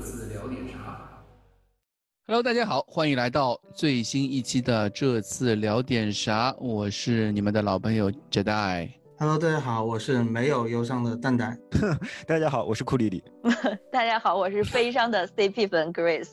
[0.00, 0.98] 这次聊点啥
[2.26, 6.56] ？Hello，大家好，欢迎来到最新一期的这次聊点啥？
[6.58, 8.88] 我是你们的老朋友 Jedi。
[9.18, 11.54] Hello，大家好，我是没有忧伤的蛋蛋。
[12.26, 13.22] 大家好，我是库里里。
[13.92, 16.30] 大家好，我是悲伤的 CP 粉 Grace。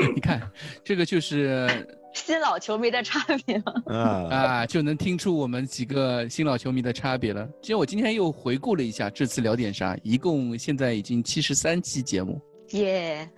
[0.14, 0.40] 你看，
[0.82, 1.68] 这个就是
[2.14, 3.82] 新老球迷的差别了。
[3.86, 7.48] 啊啊，就能听出我们几个新老球迷的差别了。
[7.62, 9.96] 其实我今天又回顾了一下，这次聊点啥？
[10.02, 12.40] 一共现在已经七十三期节目。
[12.70, 13.28] 耶！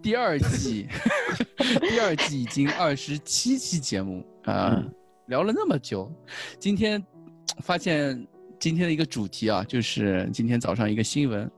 [0.00, 0.86] 第二季，
[1.80, 4.82] 第二季已经二十七期节目啊。
[5.26, 6.10] 聊了那么久，
[6.58, 7.04] 今天
[7.62, 8.26] 发现
[8.58, 11.50] 今天的一个主题啊，就是今天早上一个新闻。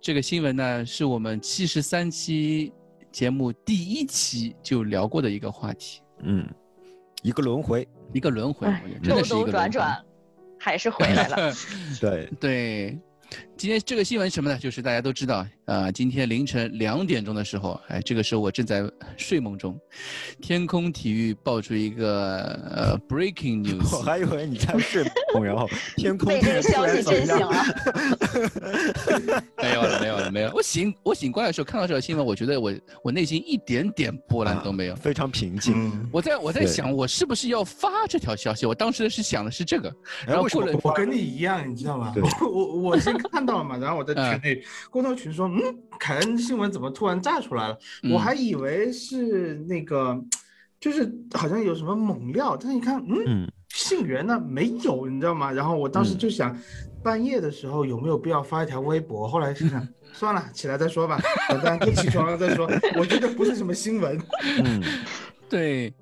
[0.00, 2.72] 这个新闻呢，是我们七十三期
[3.12, 6.00] 节目第一期就聊过的一个话题。
[6.20, 6.48] 嗯，
[7.22, 8.66] 一个轮回，一个轮回，
[9.04, 10.04] 兜兜转转，
[10.58, 11.52] 还是回来了。
[12.00, 12.98] 对 对。
[13.56, 14.58] 今天这个新闻什么呢？
[14.58, 18.82] 就是大家都知道啊，今天凌晨两点钟的时候，哎，这个时候我正在
[19.16, 19.78] 睡梦中，
[20.40, 27.64] 天空体育爆出一个呃 breaking news，我还以为你在睡梦，然后天空被这个消息震醒了。
[29.58, 30.50] 没有了，没有了，没有。
[30.52, 32.74] 我醒我醒过来的时候看到这条新闻，我觉得我
[33.04, 36.08] 我内心一点点波澜都没有，非常平静。
[36.10, 38.66] 我在我在想，我是不是要发这条消息？
[38.66, 39.94] 我当时是想的是这个，
[40.26, 42.12] 然后过了，我跟你一样，你知道吗？
[42.42, 45.60] 我我我先看到了嘛，然后我在群内沟通群说，嗯，
[45.98, 47.78] 凯恩新闻怎么突然炸出来了？
[48.12, 50.18] 我还以为是那个，
[50.80, 55.50] 就是好像有什么猛料，但是一看，嗯，信源呢没有，你知道吗？
[55.52, 56.56] 然后我当时就想，
[57.02, 59.28] 半夜的时候有没有必要发一条微博？
[59.28, 62.70] 后来想想， 算了，起来再说吧，等等起床了再说。
[62.98, 64.20] 我觉得不是什么新闻。
[64.64, 64.82] 嗯，
[65.48, 65.92] 对。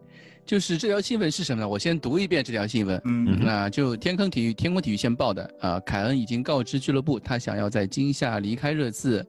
[0.50, 1.68] 就是这条新闻是什么呢？
[1.68, 3.00] 我先读一遍这条新闻。
[3.04, 5.78] 嗯，那就天坑体育，天空体育先报的啊。
[5.86, 9.24] 凯恩已经告知俱乐部，他想要在今夏离开热刺。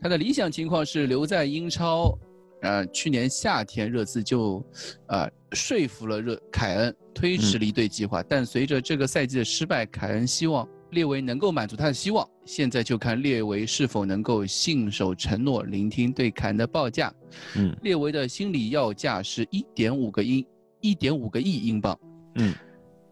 [0.00, 2.18] 他的理想情况是留在英超。
[2.62, 4.64] 呃，去年夏天热刺就，
[5.08, 8.22] 呃，说服了热凯恩推迟离队计划。
[8.22, 12.26] 但随着这个赛季的失败，凯恩希望列维能够满足他的希望。
[12.46, 17.12] 现在就看列维是否能够信守承诺，聆听对凯恩的报价。
[17.56, 20.42] 嗯，列维的心理要价是一点五个英。
[20.82, 21.98] 一点五个亿英镑，
[22.34, 22.54] 嗯，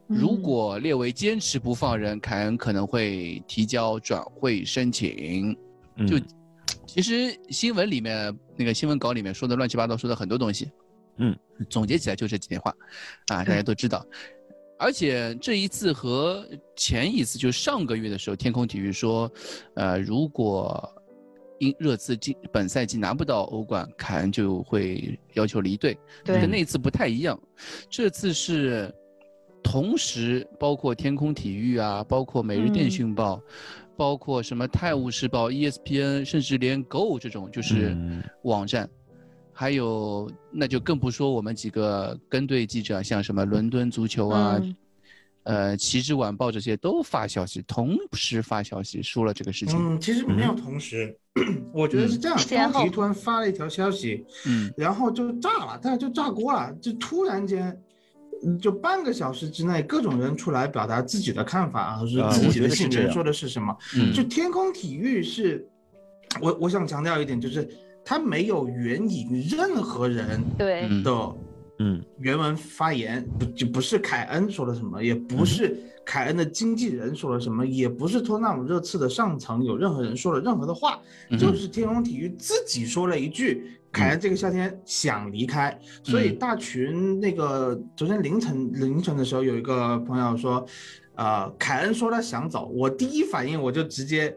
[0.07, 5.57] 如果列为坚持不放人，凯恩可能会提交转会申请。
[6.07, 6.21] 就
[6.87, 10.71] 其实新闻里面那个新闻稿里面说的乱七八糟，说的很多东西，
[11.17, 11.35] 嗯，
[11.71, 12.71] 总结起来就这几句话，
[13.29, 14.05] 啊，大家都知道。
[14.79, 19.33] 而且这一次和前一次，就上个月的时候，天空体育说，
[19.75, 20.95] 呃，如果。
[21.61, 27.39] 因热刺今本赛季拿不到欧冠，凯恩就会要求离队，跟那次不太一样。
[27.91, 28.93] 这次是
[29.63, 33.39] 同时，包括天空体育啊，包括每日电讯报，
[33.95, 37.95] 包括什么泰晤士报、ESPN，甚至连 Go 这种就是
[38.45, 38.89] 网站，
[39.53, 44.59] 还有那就更不说我们几个跟队记者，像什么伦敦足球啊。
[45.45, 49.75] 呃，旗帜晚报这些都发消息，同时发消息说了这个事情。
[49.79, 51.17] 嗯，其实没有同时，
[51.73, 57.77] 我觉得是这样，天空突然发了一条消息，嗯，然后就炸了，但是就炸锅了，就突然间，
[58.61, 63.77] 就半个小时之内，各种人出来表达自己的看法啊，是自己的信源说的是什么？
[63.97, 65.67] 嗯，就天空体育是，
[66.41, 67.69] 我我想强调一点，就是
[68.05, 71.35] 他没有援引任何人对的。
[71.83, 75.75] 嗯，原文发言不就不是凯恩说了什么，也不是
[76.05, 81.01] 凯恩的经纪人说了什么，也不是托纳姆热刺的上层有任何人说了任何的话，
[81.39, 90.63] 就是天空体育自己说了一句，凯恩这个夏天想离开，所以大群那个昨天凌晨凌晨的时候有一个朋友说，
[91.15, 94.37] 呃，凯恩说他想走，我第一反应我就直接。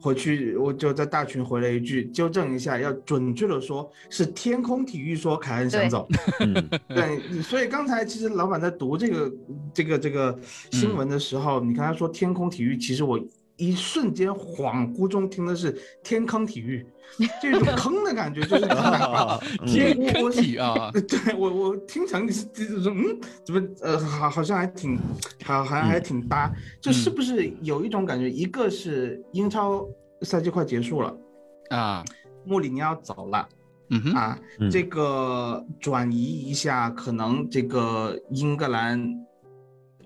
[0.00, 6.08] 回去我就在大群回了一句，纠正一下，要准确的说，是天空体育说凯恩想走。
[6.88, 9.32] 对，所以刚才其实老板在读这个
[9.74, 10.38] 这个这个
[10.70, 13.20] 新闻的时候，你看他说天空体育，其实我。
[13.60, 16.84] 一瞬间恍惚中听的是天坑体育，
[17.42, 18.66] 这种坑的感觉， 就是
[19.66, 20.90] 天坑体啊。
[20.92, 24.98] 对我我听成就是说，嗯，怎么呃好好像还挺
[25.44, 28.30] 好，好像还挺搭，就是不是有一种感觉？
[28.30, 29.86] 一个是英超
[30.22, 31.14] 赛季快结束了
[31.68, 32.02] 啊，
[32.46, 33.46] 穆里尼奥走了，
[33.90, 34.38] 嗯哼啊，
[34.70, 39.26] 这个转移一下，可能这个英格兰。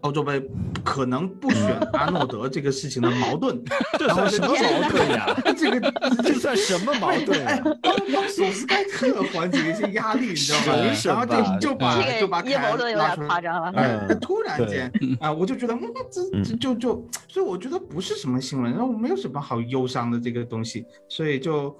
[0.04, 0.40] 欧洲杯
[0.84, 3.58] 可能不选阿诺德这个事情的矛盾，
[3.98, 5.34] 这算什么矛盾呀？
[5.56, 5.92] 这个
[6.22, 7.42] 这算什么矛盾？
[7.46, 10.74] 哎，帮帮索斯盖特缓解一些压力，你知道吗？
[11.04, 13.72] 然后就就把就把阴谋论有点夸张了。
[13.80, 21.74] 哎，突然间啊，我就觉得，嗯，这就就，所以我觉得不是什么新闻，然后没有什么好忧伤的这个东西，所以就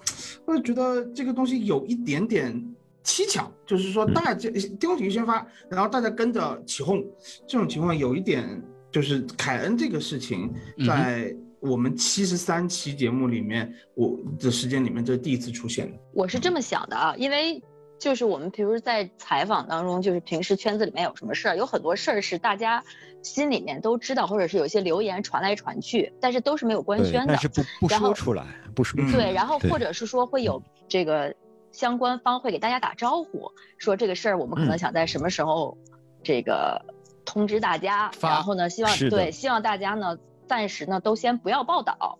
[0.47, 2.74] 我就觉得这个东西有一点点。
[3.05, 7.05] 蹊跷，就是说大家天空体育先发，然后大家跟着起哄，
[7.47, 8.49] 这种情况有一点，
[8.91, 10.51] 就是凯恩这个事情，
[10.87, 15.99] 在我们七十三期节目里面，我的时间里面这是第一次出现的。
[16.15, 17.62] 我是这么想的啊，因为
[17.99, 22.83] 就是我们比如在采访当中，就是平时圈子里面有什么事儿，有很多事儿是大家
[23.23, 31.35] 心里面都知道，或者是有些留言传来传去，但是都是没有官宣的，但是不不说出来，不说对，然后或者是说会有这个。
[31.75, 35.76] 相关方会给大家打招呼，说这个事儿我们可能想在什么时候，
[36.23, 36.81] 这个
[37.25, 38.12] 通知大家。
[38.23, 40.17] 然后呢，希望对希望大家呢
[40.47, 42.19] 暂时呢都先不要报道。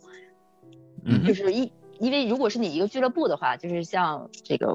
[1.05, 4.67] 嗯，就是一因为如果是你一个俱乐部的话，就是像这个，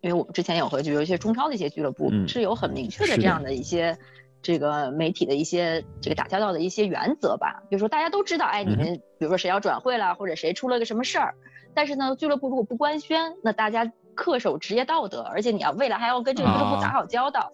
[0.00, 3.98] 因为我们之前有和就有一些中超的一些俱乐部是有很明确的这样的一些
[4.40, 7.62] 这个媒体的一些这个打交道的一些原则吧。
[7.68, 11.34] 比如说大家都知道，哎，你们比如说谁要转会了，或者谁出了个什么事儿。
[11.76, 17.52] 但是呢，俱乐部如果不官宣，那大家恪守职业道德，而且你要未来还要跟这个俱乐部打好交道，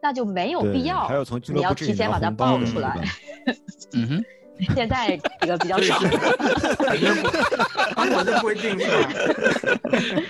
[0.00, 1.04] 那就没有必要。
[1.08, 2.96] 还要从俱乐部你要提前把它报出来。
[3.94, 4.24] 嗯哼，
[4.76, 5.98] 现在这个比较 少。
[7.96, 10.24] 我这规定是。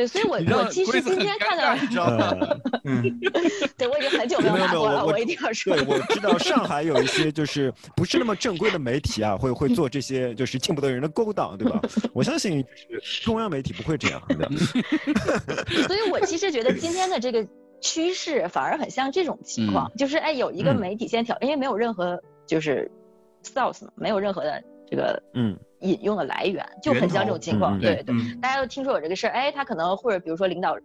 [0.00, 2.34] 对，所以我我其实今天看到，你知道吗
[2.84, 3.02] 嗯，
[3.76, 5.76] 对我已经很久没有拿过了，我一定要说。
[5.76, 11.80] 对，我知道上海有一些就是不是那么正规的媒体啊，会会做这些就是见不得人的勾当，对吧？
[12.14, 12.64] 我相信
[13.22, 14.50] 中央媒体不会这样的。
[15.86, 17.46] 所以我其实觉得今天的这个
[17.82, 22.90] 趋势反而很像这种情况，就是哎，有一个媒体先挑，因为没有任何就是
[23.44, 25.54] source 嘛，没有任何的这个嗯。
[25.80, 30.76] 引用的来源就很像这种情况，对对，大家都听说有这个事儿，哎，他可能或者比如说领导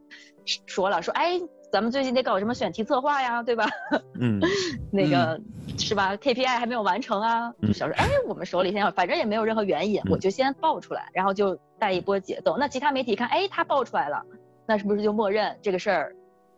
[0.65, 1.39] 说了，说哎，
[1.71, 3.65] 咱们最近得搞什么选题策划呀，对吧？
[4.19, 4.39] 嗯，
[4.91, 5.39] 那个
[5.77, 12.57] 是吧？KPI 还没有完成啊，就想说哎，我们手里现在反正也没有任何原因，我就先爆出来，然后就带一波节奏。
[12.57, 14.23] 那其他媒体看，哎，他爆出来了，
[14.65, 16.15] 那是不是就默认这个事儿？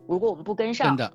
[0.07, 1.13] 如果我们不跟上，真的，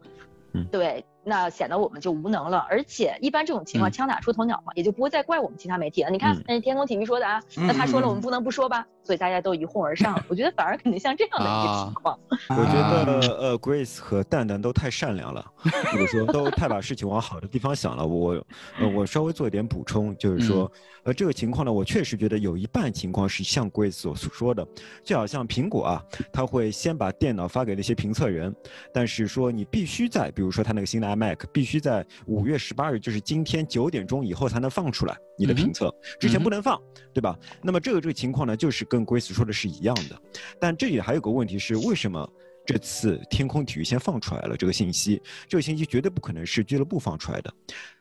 [0.54, 1.04] 嗯，对。
[1.24, 6.10] 那显得我们就无能了，而且一般这种情况枪打出头鸟嘛，也就不会再怪我们其他媒体了。
[6.10, 8.86] 你看，那天空体育说的啊，那他说了，我们不能不说吧？
[9.04, 10.20] 所以大家都一哄而上。
[10.26, 12.18] 我觉得反而可能像这样的一个情况。
[12.50, 15.44] 我觉得呃，Grace 和蛋蛋都太善良了，
[15.92, 18.04] 或者说都太把事情往好的地方想了。
[18.04, 18.32] 我
[18.80, 20.70] 呃，我稍微做一点补充，就是说，
[21.04, 24.66] 呃，这个情况呢，我确实觉得有一半情况是像 Grace 所说的，
[25.04, 26.02] 就好像苹果啊，
[26.32, 28.52] 他会先把电脑发给那些评测人，
[28.92, 31.12] 但是说你必须在，比如说他那个新的。
[31.12, 36.80] iMac 必须在五月十八日，就是今天九点钟以后才能放出来你的评测，之前不能放，
[37.12, 37.36] 对吧？
[37.60, 40.16] 那么这个这个情况呢，就是跟 Grace 说的是一样的。
[40.60, 42.30] 但这里还有个问题是，为什么
[42.64, 45.20] 这次天空体育先放出来了这个信息？
[45.48, 47.52] 这个信息绝对不可能是俱乐部放出来的。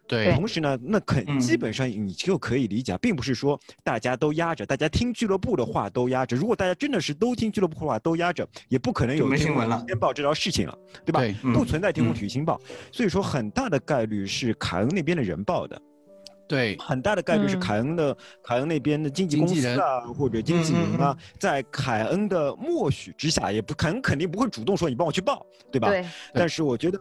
[0.07, 6.37] 对，同时呢，那肯基本上你就可以理解，并不是说大家都压着，大家听俱乐部的话都压着。
[6.37, 11.21] 如果大家真的是都听俱乐部的话都压着，也不可能有新闻了，先报这条事情了，对吧？
[11.21, 12.61] 对不存在天空体育新报，
[12.91, 15.81] 所以说很大的概率是凯恩那边的人报的。
[16.51, 18.13] 对，很大的概率是凯恩的
[18.43, 25.87] 凯恩那边的经纪公司啊，或者经纪人啊，在凯恩的默许之下，也不凯恩肯定不会主动说你帮我去报，对吧？
[25.87, 26.05] 对。
[26.33, 26.99] 但是我觉得，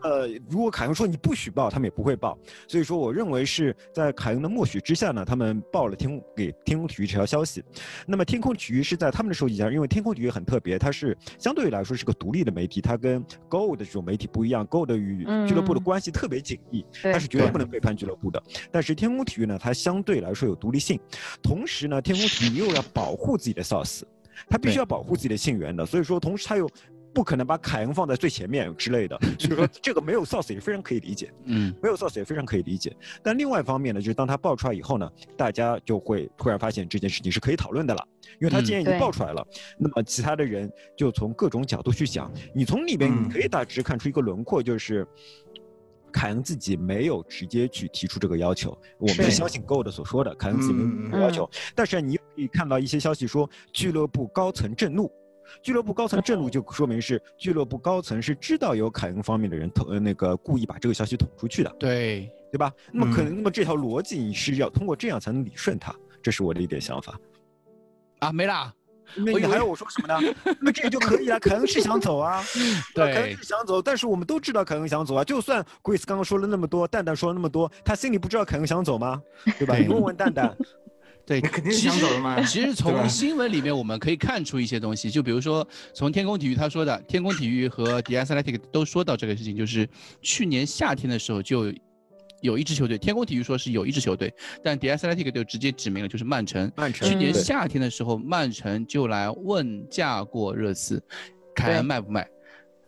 [0.49, 2.39] 如果凯恩说你不许报，他们也不会报。
[2.69, 7.61] 所以说，我认为是在凯恩的默许之下呢，他们报了天空给天空体育这条消息。
[8.07, 18.41] 那么天空体育是在他们的手底下，因为天空体育很特别，它是相对来说是个独立的媒体，它跟 Go 的这种媒体不一样，Go 的与俱乐部的关系特别紧密，它是绝对不能背叛俱乐部的。
[18.71, 20.99] 但是天空体育呢，它相对来说有独立性，
[21.43, 24.03] 同时呢，天空 体育又要保护自己的 source，
[24.49, 26.69] 它必须要保护自己的信源的，所以说同时它又
[27.13, 32.95] 不可能把凯恩放在最前面之类的，所以说 这个没有 source 也非常可以理解，嗯，没有 source 也非常可以理解。
[33.23, 38.09] 但另外一方面呢，就是当它爆出来以后呢，大家就会突然发现这件事情是可以讨论的了，
[38.41, 39.45] 因为它既然已经爆出来了，
[39.77, 45.07] 那么其他的人就从各种角度去想，你从里边你可以大致看出一个轮廓，就是。
[46.11, 51.49] 凯恩自己没有直接去提出这个要求，我们是相信 Gold 所说的，凯恩自己没有要求。
[51.75, 55.11] 但是你可以看到一些消息说，俱乐部高层震怒，
[55.63, 62.73] 俱乐部高层震怒就说明是俱乐部高层是知道有凯恩方面的人捅呃那个故意把这个消息捅出去的，对对吧？
[62.93, 67.19] 那么可能那么这条逻辑你是要通过这样才能理顺它，这是我的一点想法。
[68.21, 68.75] 啊，没啦。
[69.17, 70.35] 那你还要我说什么呢？
[70.61, 71.39] 那这个就可以了。
[71.41, 72.43] 凯恩是想走啊，
[72.95, 75.25] 对，凯恩是想走，但是我们都知道凯恩想走啊。
[75.25, 79.21] 就算 Grace 刚刚说了那么多，蛋蛋说了那么多，他心里不知道凯恩想走吗？
[79.59, 79.77] 对吧？
[79.77, 80.57] 你问问蛋蛋。
[81.27, 82.43] 对，肯定是想走的嘛。
[82.43, 85.65] 其实从新闻里面我们可以看出一些东西，就比如说
[85.95, 89.89] 从天空体育他说的，天空体育和 The Athletic 都说到这个事情，就是
[90.23, 91.73] 去年夏天的时候就
[92.41, 94.33] 有一支球队，天空体育说是有一支球队，
[94.63, 96.71] 但 The Athletic 就直接指明了就是曼城。
[96.77, 101.03] 曼城去年夏天的时候，曼城就来问价过热刺，
[101.55, 102.29] 凯恩卖不卖，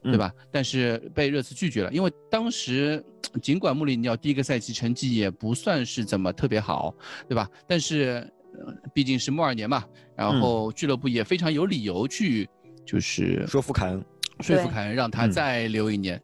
[0.02, 0.32] 对吧？
[0.50, 3.04] 但是被热刺拒绝了，因为当时
[3.40, 6.94] 尽管穆里尼奥第一个赛季成绩也不算是怎么特别好，
[7.28, 7.48] 对吧？
[7.68, 8.26] 但是
[8.94, 9.84] 毕竟是穆尔年嘛，
[10.16, 12.48] 然后俱乐部也非常有理由去
[12.84, 14.04] 就是说服凯恩，
[14.40, 16.20] 说服凯恩让他再留一年。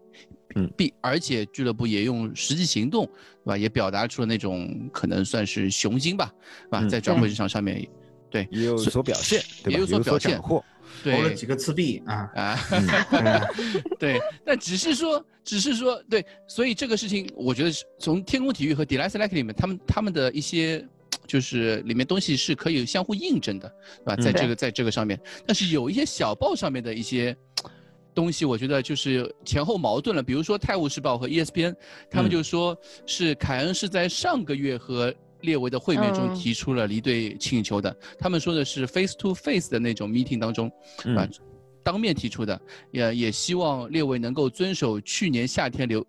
[0.58, 3.06] 嗯，并而且俱乐部也用实际行动，
[3.44, 3.56] 对吧？
[3.56, 6.32] 也表达出了那种可能算是雄心吧，
[6.64, 6.84] 对吧？
[6.88, 7.86] 在转会市场上面，
[8.28, 9.78] 对，也有所表现，对吧？
[9.78, 10.64] 有所表现，获，
[11.04, 12.58] 投了几个次币啊啊，
[14.00, 20.84] 对，但只是说，只是说，对，所以这个事情，我觉得是从天空体育和 d e l i s l e k 里面，他们他们的一些
[21.26, 24.16] 就是里面东西是可以相互印证的，对吧？
[24.16, 27.36] 在这个在这个上面，但是有一些小报上面的一些。
[28.18, 31.72] 东西我觉得就是前后矛盾了，比如说《泰晤士报》和 ESPN，
[32.10, 40.68] 他们就说是凯恩是在上个月和列维的会面中提出了离队请求的，他们说的是 face to face 的那种 meeting 当中，
[41.16, 41.28] 啊，
[41.84, 42.60] 当面提出的，
[42.90, 46.04] 也也希望列维能够遵守去年夏天留。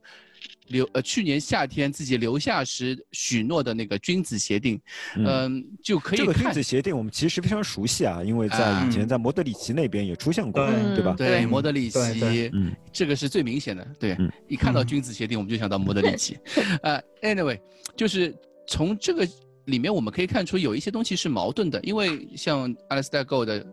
[0.68, 4.80] 留呃，去年夏天自己留下时许诺的那个君子协定，
[5.16, 6.20] 嗯，就可以。
[6.20, 10.64] 这个君子协定我们其实非常熟悉啊，因为在以前在莫德里奇那边也出现过，
[10.96, 11.16] 对吧？
[11.18, 13.88] 对，莫德里奇，嗯，这个是最明显的。
[14.00, 14.16] 对，
[14.48, 16.38] 一看到君子协定，我们就想到莫德里奇。
[16.84, 17.60] 呃，anyway，
[17.96, 18.36] 就是
[18.68, 19.28] 从这个
[19.66, 23.66] 里面我们可以看出有一些东西是矛盾的，因为像 Alistair Go 的。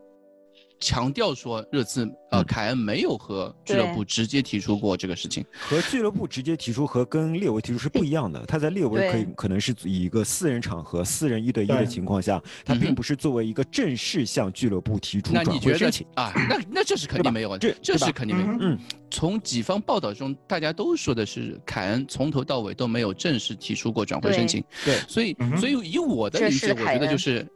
[0.79, 8.45] 强调说热刺呃凯恩没有和俱乐部直接提出过这个事情，和俱乐部直接提出和跟列维提出是不一样的。
[8.47, 16.33] 他在列维可以可能是以一个私人场合、私人一对一的情况下，他并不是作为一个正式向俱乐部提出转会申请啊。
[16.49, 18.59] 那那这是肯定没有，这这是肯定没有。
[18.61, 18.79] 嗯，
[19.11, 24.63] 从几方报道中，大家都说的是凯恩从头到尾都没有正式提出过转会申请。
[24.85, 27.47] 对，所以所以以我的理解，我觉得就是。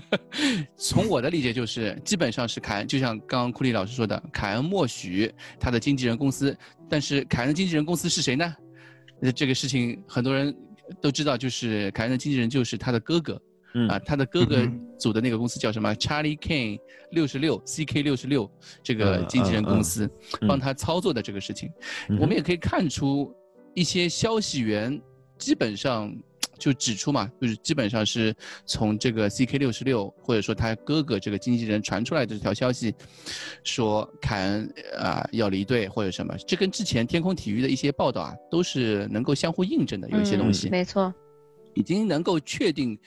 [0.76, 6.56] 从我的理解就是，基本上是凯恩，就像刚刚库里老师说的，凯恩默许他的经纪人公司，
[6.88, 8.54] 但是凯恩的经纪人公司是谁呢？
[9.34, 10.54] 这个事情很多人
[11.00, 13.40] 都知道，就是凯恩的经纪人就是他的哥哥，
[13.88, 14.66] 啊，他的哥哥
[14.98, 16.78] 组的那个公司叫什么？Charlie Kane
[17.12, 18.50] 六十六 CK 六十六
[18.82, 20.10] 这个经纪人公司
[20.48, 21.70] 帮他操作的这个事情，
[22.20, 23.32] 我们也可以看出
[23.74, 25.00] 一些消息源
[25.38, 26.14] 基本上。
[26.58, 28.34] 就指出嘛，就是基本上是
[28.66, 32.94] 从这个 CK 六十六或者说他哥哥这个经纪人传出来的这条消息，
[33.64, 40.68] 说凯恩啊要离队或者什么，这跟之前天空体育的一些报道啊都是能够相互印证的，有一些东西。
[40.70, 41.12] 没错，
[41.74, 42.98] 已经能够确定，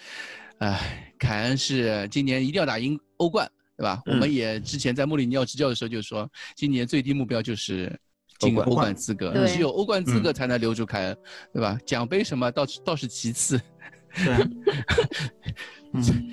[0.58, 4.02] 哎，凯恩是今年一定要打赢欧冠，对吧？
[4.06, 7.98] 我们也之前在穆里尼奥执教的时候就说，今年最低目标就是。
[8.40, 11.18] 进欧冠资格，只有欧冠资格才能留住凯恩，
[11.54, 11.78] 对吧？
[11.86, 13.60] 奖杯什么倒是倒是其次。
[14.16, 14.48] 对，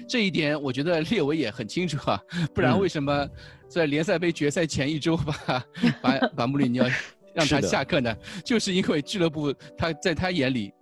[0.08, 2.20] 这一点我觉得列维也很清楚啊，
[2.54, 3.28] 不然为什么
[3.68, 5.64] 在联赛杯决赛前一周把
[6.00, 6.86] 把 把穆里尼奥
[7.34, 8.14] 让他下课呢？
[8.44, 10.72] 就是因为俱乐部他在他眼里，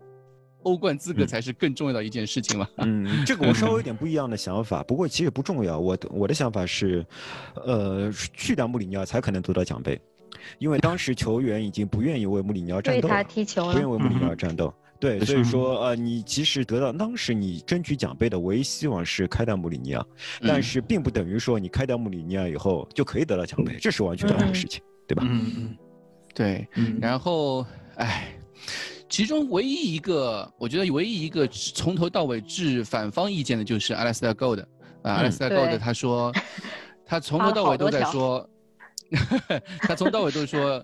[0.63, 2.69] 欧冠资格才是更重要的一件事情嘛。
[2.79, 5.79] 嗯，这个我稍微有点不一样的想法，不过其实不重要。
[5.79, 7.05] 我我的想法是，
[7.65, 9.99] 呃，去掉穆里尼奥才可能得到奖杯。
[10.59, 14.73] 因为当时球员已经不愿意为穆里尼奥战斗，他踢球不愿意为穆里尼奥战斗。
[14.99, 20.07] 对，所以说呃，你其实得到当时你争取奖杯的唯一希望是开掉穆里尼奥，
[20.43, 25.23] 但是并不等于说你开掉穆里尼奥以后就可以得到奖杯，这是完全两回事情，对吧？
[25.27, 25.77] 嗯嗯，
[26.35, 26.69] 对。
[27.01, 28.35] 然后，哎，
[29.09, 34.61] 其中唯一一个我觉得唯一一个从头到尾持反方意见的就是阿拉斯加 Gold
[35.01, 36.31] 啊，阿拉斯加 Gold 他说，
[37.07, 38.47] 他从头到尾都在说。
[39.83, 40.83] 他从到尾都说，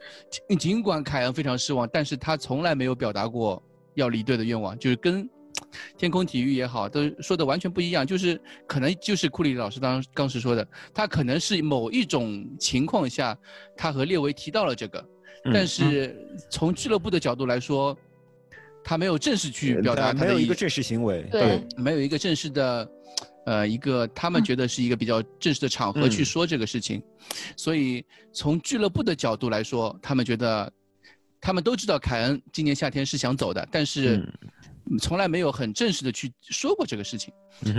[0.59, 3.63] 尽管凯恩非常失望，但是他从来没有表达过
[3.95, 5.29] 要离队的愿望，就是跟
[5.97, 8.07] 天空体育也好，都说的完全不一样。
[8.07, 13.37] 就是可能就是库里老师当当时说的，他可能是某一种情况下，
[13.77, 15.05] 他和列维提到了这个，
[15.53, 16.17] 但是
[16.51, 17.97] 从俱乐部的角度来说，
[18.83, 22.91] 他没有正式去表达，没有一个正式行为，对，没有一个正式的。
[23.47, 27.01] 呃，一个他们觉得是一个比较正式的场合去说这个事情，
[27.57, 30.71] 所以从俱乐部的角度来说，他们觉得，
[31.41, 34.21] 他们都知道凯恩今年夏天是想走的，但是
[35.01, 37.33] 从来没有很正式的去说过这个事情，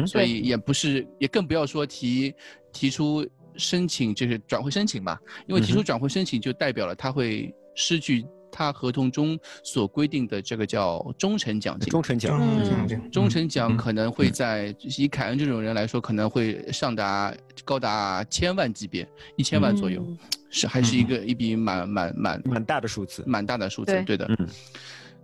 [0.07, 2.33] 所以也不是，也更不要说提
[2.71, 11.89] 提出申请，就是转会申请吧，因为提出转会申请就代表了他会失去他合同中所规定的这个叫忠诚奖金。
[11.89, 20.05] 忠诚奖，忠诚奖可能会在以凯恩这种人来说，可能会上达高达千万级别，一千万左右，
[20.49, 24.47] 是还是一个一笔蛮蛮蛮蛮大的数字，蛮大的数字，对的，嗯，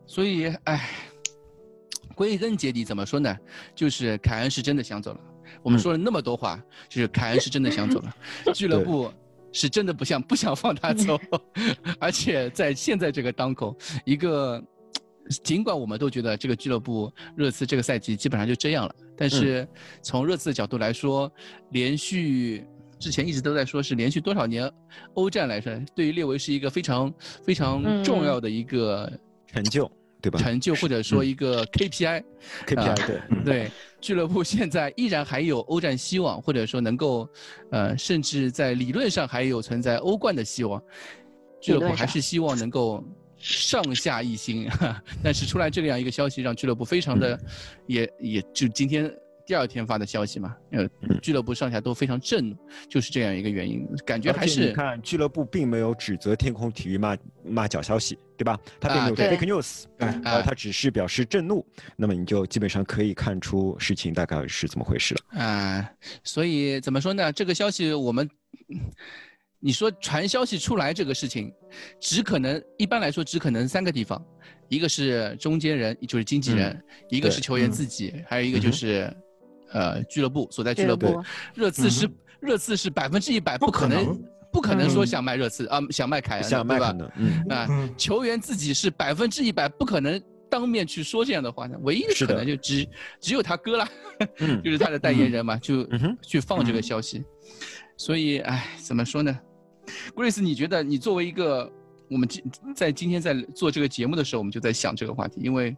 [0.06, 0.90] 所以哎。
[2.16, 3.36] 归根结底怎么说呢？
[3.74, 5.20] 就是凯恩是真的想走了。
[5.64, 8.16] 我们说了那么多话，就是凯恩是真的想走了。
[8.54, 9.12] 俱乐部
[9.54, 11.18] 是真的不想 不想放他走，
[12.00, 14.62] 而且在现在这个当口，一个
[15.44, 19.66] 尽管我们都觉得这个俱乐部热刺这个赛季基本上就这样了，但是
[20.02, 21.32] 从热刺的角度来说，
[21.72, 22.66] 连续
[23.00, 24.70] 之前一直都在说是连续多少年
[25.14, 27.14] 欧战来说，对于列维是一个非常
[27.46, 29.12] 非常重要的一个
[29.48, 29.90] 成就。
[30.24, 30.40] 对吧？
[30.40, 37.28] 成就或者说一个 KPI，KPI 对对，俱乐部现在依然还有欧战希望，或者说能够，
[37.72, 40.82] 呃，甚至在理论上还有存在欧冠的希望，
[41.60, 43.04] 俱乐部还是希望能够
[43.38, 44.70] 上下一心，
[45.22, 47.38] 但是出来这样一个消息，让俱乐部非常的，
[47.86, 49.14] 也也就今天。
[49.46, 50.88] 第二天发的消息嘛，呃，
[51.22, 52.56] 俱乐部上下都非常震怒，
[52.88, 58.58] 就是这样一个原因，感觉还是你看俱乐部并没有指责天空体育骂骂假消息，对吧？
[58.80, 59.84] 他并没有 fake news，
[60.24, 61.66] 啊，他只是表示震怒，
[61.98, 65.92] 那么你就基本上可以看出事情大概是怎么回事了啊。
[66.24, 67.30] 所以怎么说呢？
[67.34, 68.30] 这个消息我们，
[69.60, 71.54] 你说传消息出来这个事情，
[72.00, 74.24] 只可能一般来说只可能三个地方，
[74.70, 79.14] 一个是中间人，就是经纪人，一个是球员自己，还有一个就是。
[79.74, 81.22] 呃，俱乐部所在俱乐部，
[81.56, 86.96] 热刺是热刺是百分之一百不可能，不可能说想卖热刺啊，想卖凯恩，对吧？
[87.18, 92.88] 嗯啊，球员自己是百分之一百不可能当面去说这样的话的，唯一的可能就只
[93.20, 93.88] 只有他哥了，
[94.64, 95.88] 就是他的代言人嘛，就
[96.22, 97.24] 去放这个消息。
[97.98, 99.36] 所以，哎，怎么说呢
[100.16, 101.72] ？Grace，你觉得你作为一个
[102.10, 102.44] 我们今
[102.76, 105.76] 在今天在做这个节目的时候，我们就在想这个话题，因为。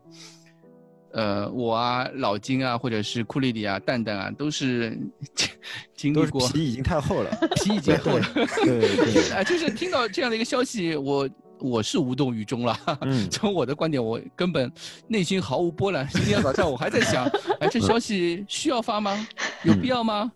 [1.16, 5.00] 呃，我啊，老金啊，或者是库里里啊，蛋蛋啊，都是
[5.96, 6.46] 经历过。
[6.50, 7.32] 皮已经太厚了，
[7.64, 8.26] 皮已经厚了。
[8.34, 8.80] 对
[9.14, 9.32] 对。
[9.32, 11.30] 啊， 就是听到这样的一个消息，我
[11.62, 12.78] 我是无动于衷了。
[13.00, 13.30] 嗯。
[13.30, 14.70] 从我的观点，我根本
[15.08, 16.06] 内心毫无波澜。
[16.12, 17.26] 今天早上我还在想，
[17.62, 19.26] 哎，这消息需要发吗？
[19.64, 20.30] 有必要吗？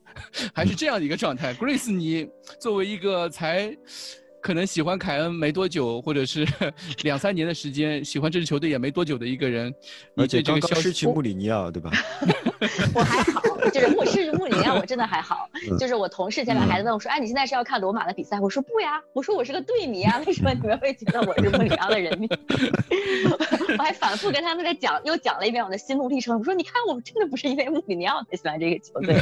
[0.54, 2.26] 还是这样的一个状态？Grace，你
[2.58, 3.76] 作为一个才。
[4.42, 6.48] 可能喜欢凯恩没多久，或者是
[7.04, 9.74] 两三年的时间，喜欢这支球队也没多久的一个人，
[10.16, 11.92] 而且刚刚失去穆里尼奥，对吧？
[12.96, 13.42] 我还好，
[13.72, 15.50] 就是穆是穆里尼奥，我真的还好。
[15.78, 22.28] 就是我同事前两孩子问我说：“哎，你现在是要看罗马的比赛？”我说：“不呀，我说我是个队迷啊，为什么你们会觉得我是穆里尼奥的人迷？”
[23.78, 26.40] 我还反复跟他们在讲，又讲了一遍我的心路历程。
[26.40, 29.22] 我说：“你看，我们真的不是因为穆里尼奥才喜欢这个球队，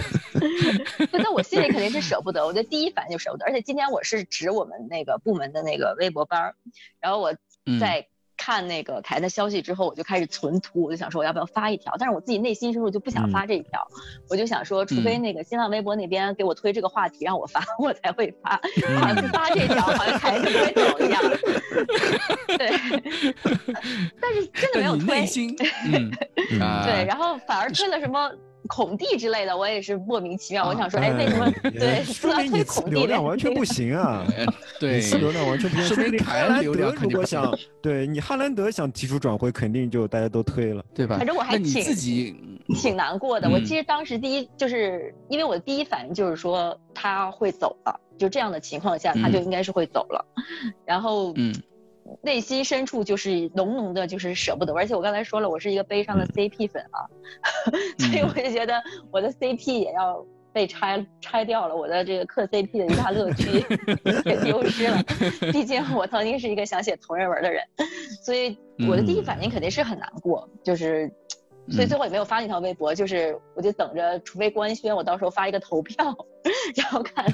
[1.12, 2.46] 那我心里肯定是舍不得。
[2.46, 3.46] 我的第一反应就舍不得。
[3.46, 6.56] 而且今天我是指我们那。”个部门的那个微博班儿，
[7.00, 7.34] 然后我
[7.80, 8.06] 在
[8.38, 13.86] 看那个凯恩的消息之后，我就开始存图，我就想说我要不要发一条，但是我自己内心深处就不想发这一条，
[14.30, 18.52] 我就想说，除非那个新浪微博那边给我推这个话题让我发，我才会发，
[19.00, 21.22] 好像发这条好像凯恩就会走一样。
[22.48, 22.70] 对，
[24.22, 25.18] 但是真的没有推。
[25.92, 26.12] 嗯，
[26.86, 28.32] 对，然后反而推了什么？
[28.68, 30.68] 孔蒂之类的，我也是莫名其妙。
[30.68, 31.52] 我想说，哎，为什么？
[31.72, 34.26] 对，说到推孔蒂， 流量完全不行啊！
[34.80, 35.86] 对，流量完全不行。
[35.88, 37.52] 说明凯恩流量如果想
[37.82, 41.18] 对你哈兰德想提出转会，肯定就大家都推了，对吧？
[41.18, 42.36] 反正我还挺自己
[42.76, 43.50] 挺难过的。
[43.50, 50.26] 我其实当时第一就是因为我的第一反应就是说他会走了，就这样的情况下他就应该是会走了。
[50.86, 51.54] 然后嗯。
[52.22, 54.74] 内心深处就是浓浓的，就是舍不得。
[54.74, 57.06] 而且我刚才说了，我是一个悲伤的 CP 粉啊，
[58.00, 63.64] 所以我就觉得我的 CP 也要被拆拆掉了，我的这个磕 CP 的一大乐趣
[64.26, 65.04] 也丢失了。
[65.52, 67.64] 毕竟我曾经是一个想写同人文的人，
[68.24, 68.58] 所以
[68.90, 71.12] 我的第一反应肯定是很难过，就是，
[71.70, 75.96] 所以最后也没有发那条微博，就是我就等着，除非官宣，我到时候发一个投票，
[76.76, 77.26] 然后看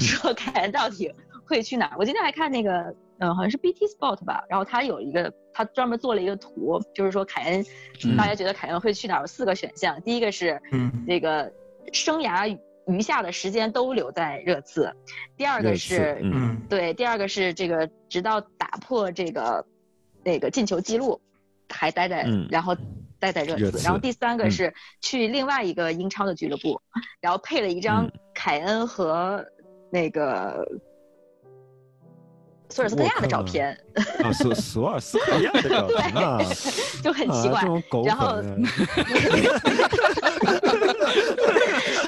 [0.00, 1.12] 说凯恩到底
[1.44, 1.96] 会去哪儿。
[1.98, 2.94] 我今天还看那个。
[3.18, 7.64] 嗯，好像是 BT Sport 吧，然后他有一个，他专门做了一个图，就是说凯恩，
[8.16, 9.20] 大家觉得凯恩会去哪儿？
[9.22, 10.60] 有四个选项，第一个是，
[11.06, 11.50] 那个
[11.94, 14.94] 生涯余下的时间都留在热刺，
[15.36, 19.64] 第二个是，嗯，对，第二个是这个直到打破这个
[20.22, 21.18] 那个进球记录，
[21.70, 22.76] 还待在，然后
[23.18, 26.78] 待在热刺，然后第三个是去另外一个英超的俱乐部，
[27.20, 29.42] 然后配了一张凯恩和
[29.90, 30.62] 那个。
[32.68, 33.76] 索尔斯克亚的照片。
[34.22, 36.38] 啊，索索尔斯克亚的照片啊，
[37.02, 37.62] 就很奇怪。
[38.04, 38.36] 然后，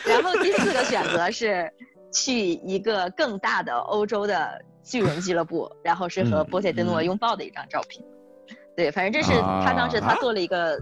[0.04, 1.72] 然后第四个选择是
[2.12, 8.04] 去一个更大的欧洲的巨人俱乐部，然后是和波切蒂诺拥抱的一张照片。
[8.76, 10.78] 对，反正这是他当时他做了一个。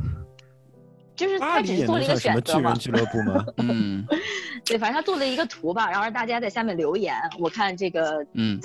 [1.15, 2.75] 就是他只是做了一个选择嘛。
[2.75, 3.43] 俱乐部吗？
[3.57, 4.07] 嗯，
[4.67, 7.15] 对，反正他做了一个图吧，然后让大家在下面留言。
[7.39, 8.61] 我看这个，嗯，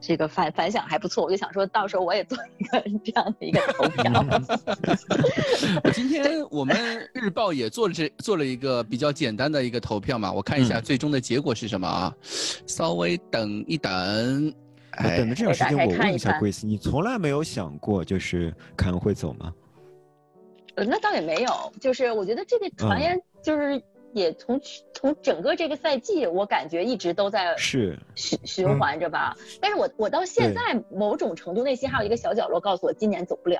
[0.00, 4.24] 这个反反响还不错，我就想说到时候我也做一个 这样的一个投票。
[5.92, 6.76] 今天我们
[7.12, 12.14] 日报也做了这做了一个比较简单的一个投票嘛，我看一下最终的结果是什么啊？
[12.66, 14.54] 稍微等一等，
[14.92, 19.52] 哎等的这段时间我问一下 Grace，你从来没有想过就是凯恩会走吗？
[20.76, 24.60] 呃，那倒也没有，就是我觉得这个传言就是也从
[24.92, 29.36] 从整个这个赛季，我感觉一直都在是循循环着吧。
[29.60, 33.58] 但是我我到现在某种程度内心还有一个小角落告诉我，今年走不了。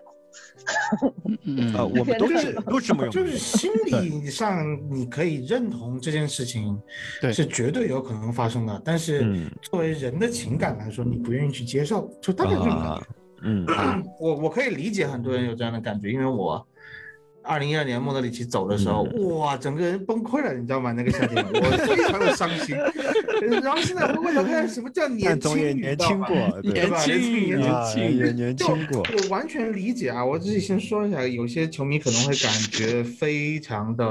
[1.75, 6.79] 啊， 我们都是 都这么用，就是心理上你可以认同这件事情，
[7.21, 8.81] 对，是绝对有可能发生的。
[8.85, 13.07] 但是作为人的情感来说，你不愿意去接受，就大概这种感觉。
[13.43, 13.67] 嗯，
[14.21, 16.67] 我我可以理解很多人有这样的感觉，因为我。
[17.49, 19.03] 二零一二年莫德里奇走的时候，
[19.39, 20.93] 哇，整个人崩溃了，你知道吗？
[20.93, 22.77] 那个夏天，我非常的伤心。
[23.63, 25.77] 然后现在回过头看，什么叫年轻？
[25.77, 27.03] 年轻过， 对吧？
[27.05, 27.61] 年轻，年
[27.93, 28.99] 轻，年轻过。
[29.01, 30.25] 我完全理解啊！
[30.25, 34.07] 我自己先说一下，有些球迷可能会感觉非常的。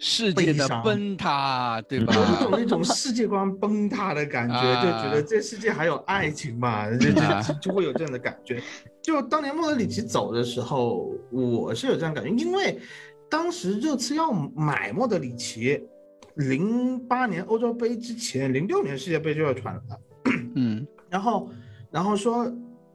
[0.00, 2.14] 世界的崩塌，对吧？
[2.14, 8.62] 有一种那种世界观崩塌的感觉，就觉得这世界还有爱情嘛， 就就就会有这样的感觉。
[9.02, 12.78] 就当年莫德里奇走的时候，我是有这样感觉，因为
[13.28, 15.80] 当时热刺要买莫德里奇，
[16.34, 19.82] 零八年欧洲杯之前，零六年世界杯就要传了，
[20.54, 21.50] 嗯，然后
[21.90, 22.50] 然后说。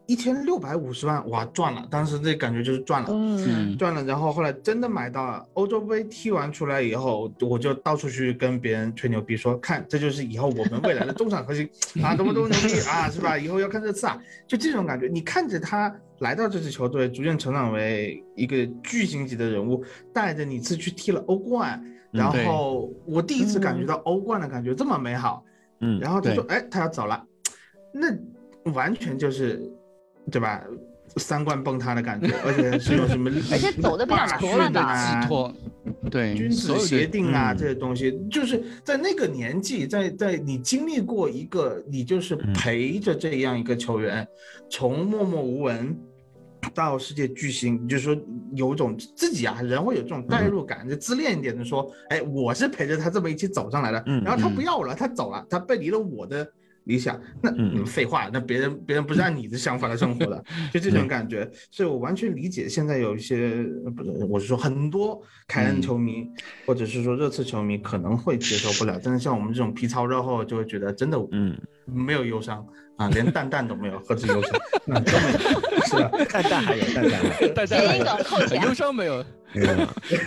[0.05, 1.87] 一千六百五十万，哇，赚了！
[1.89, 4.03] 当时那感觉就是赚了，嗯，赚了。
[4.03, 11.69] 然后后来真的买到了，欧洲杯踢完出来以后，我就到处去跟别人吹牛逼，说看这就是以后我们未来的中场核心
[12.03, 13.37] 啊，多么多么牛逼啊，是吧？
[13.37, 15.07] 以后要看热刺啊，就这种感觉。
[15.07, 25.45] 你看着他来到这支球队，逐渐成长为一个巨星级的人物，带着你次去踢了欧冠，然后我第一次感觉到欧冠的感觉这么美好，
[25.79, 27.25] 嗯，然后他说，哎，他要走了，
[27.93, 29.61] 那完全就是。
[30.31, 30.63] 对吧？
[31.17, 33.29] 三观崩塌的感觉，而且 是有什么？
[33.51, 35.53] 而且走的比较突然的寄托，
[36.09, 44.27] 对君子协定啊这些东西，就是在那个年纪，在在你经历过一个，你就是陪着这样一个球员，
[44.71, 45.95] 从默默无闻
[46.73, 48.19] 到世界巨星，就是说
[48.55, 56.49] 有种自己啊，人会有这种代入感，就自恋一点的说，哎，我是陪着他这么一起走上来的，然后他不要我了，他走了，他背离了我的。
[56.85, 57.51] 理想，那
[57.85, 60.43] 废话，那别人别人不是按你的想法来生活的，
[60.73, 62.67] 就这种感觉，所以我完全理解。
[62.67, 63.63] 现在有一些
[63.95, 66.27] 不是，我是说很多凯恩球迷，
[66.65, 72.65] 或者是说热刺球迷可能会接受不了，但是像我们这种皮糙肉厚，就会觉得真的，嗯，没有忧伤
[72.97, 74.51] 啊，连蛋蛋都没有，何止忧伤？
[75.85, 76.11] 是吧？
[76.31, 79.23] 蛋蛋还有 蛋蛋，蛋蛋有忧伤没有？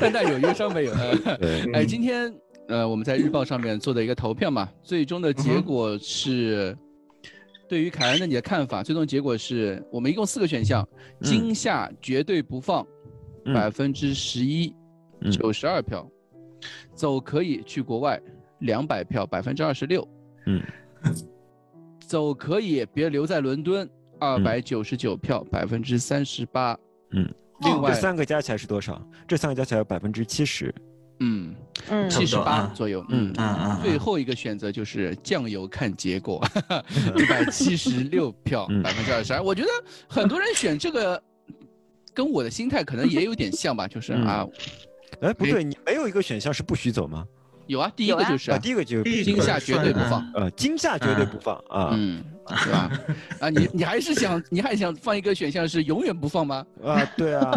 [0.01, 0.92] 蛋蛋有忧伤没有？
[1.75, 2.33] 哎，今天。
[2.69, 6.77] 呃，我们在日报上面做的一个投票嘛，最终的结果是，
[7.69, 10.87] 对于凯恩的你的看法，最终结果是我们一共四个选项，
[11.21, 12.85] 今夏绝对不放，
[13.55, 14.75] 百分之十一，
[15.31, 16.09] 九十二票，
[16.93, 18.21] 走可以去国外，
[18.59, 20.07] 两百票，百分之二十六，
[20.47, 20.61] 嗯，
[22.01, 26.77] 走可以别留在伦敦，二百九十九票，百分之三十八，
[27.13, 29.01] 嗯，另外这三个加起来是多少？
[29.29, 30.75] 这三个加起来百分之七十。
[31.21, 31.55] 嗯，
[32.11, 33.05] 七十八左右。
[33.09, 33.81] 嗯嗯嗯。
[33.83, 36.45] 最后一个选择就是酱油看结果，
[37.17, 39.43] 一百七十六票，百分之二十二。
[39.43, 39.69] 我觉得
[40.09, 41.23] 很多人选这个，
[42.13, 44.47] 跟我的心态可能也有点像吧， 就是啊，
[45.21, 47.25] 哎，不对，你没有一个选项是不许走吗？
[47.67, 51.91] 有啊，第一个就是啊，第一个就是惊吓绝对不放，呃，惊吓绝对不放啊。
[51.95, 52.23] 嗯。
[52.57, 52.91] 是吧？
[53.41, 56.65] 啊，你你还是想，你还想放一个选项是永远不放吗？
[56.85, 57.51] 啊，对啊，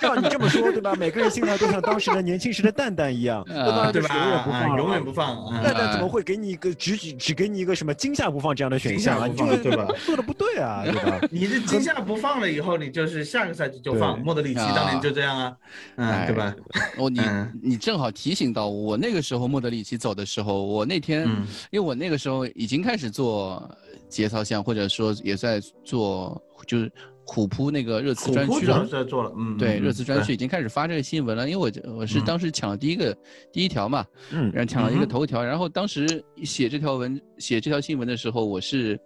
[0.00, 0.94] 照你这么说，对吧？
[0.94, 3.92] 每个人心态都像当时的年轻时的蛋蛋一样，对吧？
[3.92, 4.14] 对吧？
[4.16, 5.62] 永远不放，永远不放。
[5.62, 9.28] 蛋蛋怎么会给你一个只只只给你一个什么惊吓不放这样的选项啊？
[9.62, 9.86] 对吧？
[10.04, 11.20] 做的不对啊，对吧？
[11.30, 14.18] 你这惊吓不放了以后，你就是下个赛季就放。
[14.20, 15.56] 莫德里奇当年就这样啊，
[15.96, 16.54] 嗯，对吧？
[16.98, 17.20] 哦，你
[17.62, 21.22] 你正好提醒到我那个时候莫德里奇走的时候，我那天
[21.70, 23.68] 因为我那个时候已经开始做。
[24.14, 26.90] 节操项，或者说也在做，就是
[27.26, 28.86] 虎扑那个热词专区了。
[28.86, 31.48] 在做了，嗯，对，热词专区已经开始发这个新闻了。
[31.48, 33.16] 因为我我是当时抢了第一个
[33.52, 35.42] 第一条嘛，嗯，然后抢了一个头条。
[35.42, 38.98] 然后当时写这条文写这条新闻的时候，我是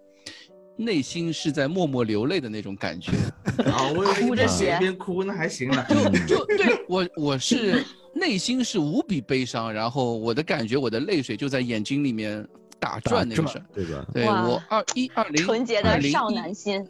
[0.77, 3.13] 内心是在默默流泪的那种感觉。
[3.65, 5.87] 啊，我一边写一边哭，那还行了。
[5.89, 12.47] 就就对我我是内心是无比悲伤，然后我的感觉，我的泪水就在眼睛里面
[12.79, 14.07] 打转那个时候，对吧？
[14.13, 16.87] 对我二一二零纯洁的少男心。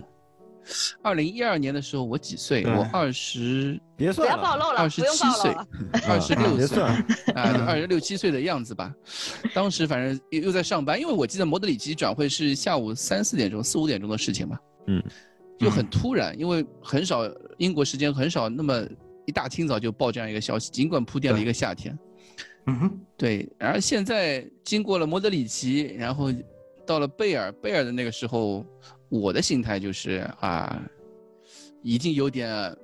[1.01, 2.63] 二零一二年的时候，我几岁？
[2.67, 5.51] 我二十，别算了，不要暴露了，二十七岁，
[6.07, 8.93] 二十六岁，啊，二十六七岁的样子吧。
[9.55, 14.59] 当时反正又又在上班，因为我记得摩德里奇转会是下午三四点钟、四五点钟的事情嘛。
[14.89, 15.03] 嗯，
[15.59, 17.23] 就很突然，因为很少
[17.57, 18.87] 英国时间很少那么
[19.25, 21.99] 一大清早就报这样一个消息，尽管铺垫了一个夏天。
[22.69, 23.49] 嗯哼，对。
[23.59, 26.33] 然而现在经过了莫德里奇，然后
[26.87, 28.65] 到了贝尔，贝尔的那个时候。
[29.11, 30.83] 我的心态就是啊，
[31.81, 32.77] 已经有点，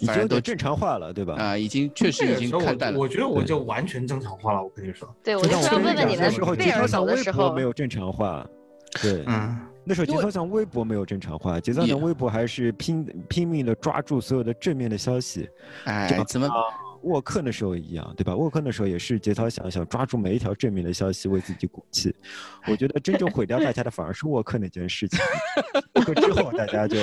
[0.00, 1.34] 已经都正常化了，对吧？
[1.34, 2.98] 啊，已经确实已经看淡了。
[2.98, 5.14] 我觉得我就完全正常化了，我跟你说。
[5.22, 8.48] 对，我就要问问你们，贝尔走的时候没有正常化。
[9.02, 15.46] 对，嗯，那时候节操像微博没有正常化，节操像微博还是拼拼命的抓住所有的正面的消息。
[15.84, 16.48] 哎，怎么？
[17.02, 18.34] 沃克那时候一样，对吧？
[18.34, 22.14] 沃克那时候也是节操想想抓住每一条正面的消息为自己鼓气。
[22.66, 25.18] 我觉得真正毁掉大家的反而是沃克那件事情。
[25.94, 26.96] 沃克之后大家就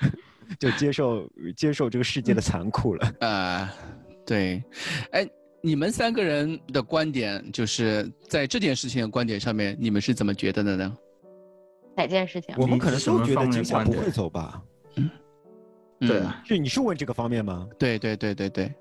[0.58, 3.12] 就接受接受这个世界的残酷了。
[3.20, 3.74] 啊，
[4.26, 4.62] 对。
[5.12, 5.28] 哎，
[5.62, 10.96] 你们三个人的观点就是在这件事情的观点上面，你们是怎么觉得的呢？
[11.96, 12.54] 哪件事情？
[12.58, 14.62] 我们可能都觉得金夏不会走吧？
[14.96, 15.10] 嗯，
[16.00, 16.42] 对啊。
[16.46, 17.68] 就你是问这个方面吗？
[17.78, 18.74] 对对对对对。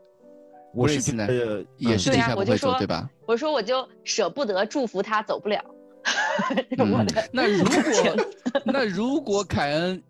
[0.73, 1.27] 我是呢，
[1.77, 3.09] 也是地下不会走，对吧？
[3.25, 5.63] 我说我就舍不得祝福他走不了。
[7.31, 8.25] 那如果
[8.63, 10.01] 那如果凯恩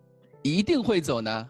[0.42, 1.50] 一定会走呢？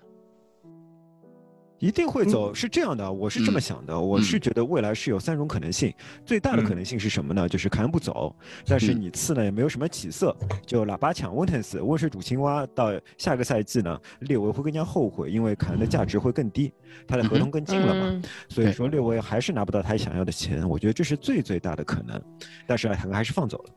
[1.79, 5.93] 一定会走，是这样的，我是这么想的，我是觉得未来是有三种可能性，
[6.25, 7.47] 最大的可能性是什么呢？
[7.47, 8.35] 就是凯恩不走，
[8.65, 10.35] 但是你次呢也没有什么起色，
[10.65, 16.73] 就喇叭抢温特斯，温水煮青蛙，到下个赛季呢，列维会更加后悔，因为凯恩的价值会更低，
[17.07, 22.19] 他的合同更近了嘛，所以说列维还是拿不到他想要的钱，我觉得这是最最大的可能，
[22.65, 23.69] 但是还是放走了。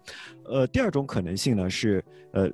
[0.44, 2.50] 呃，第二种可能性呢是，呃，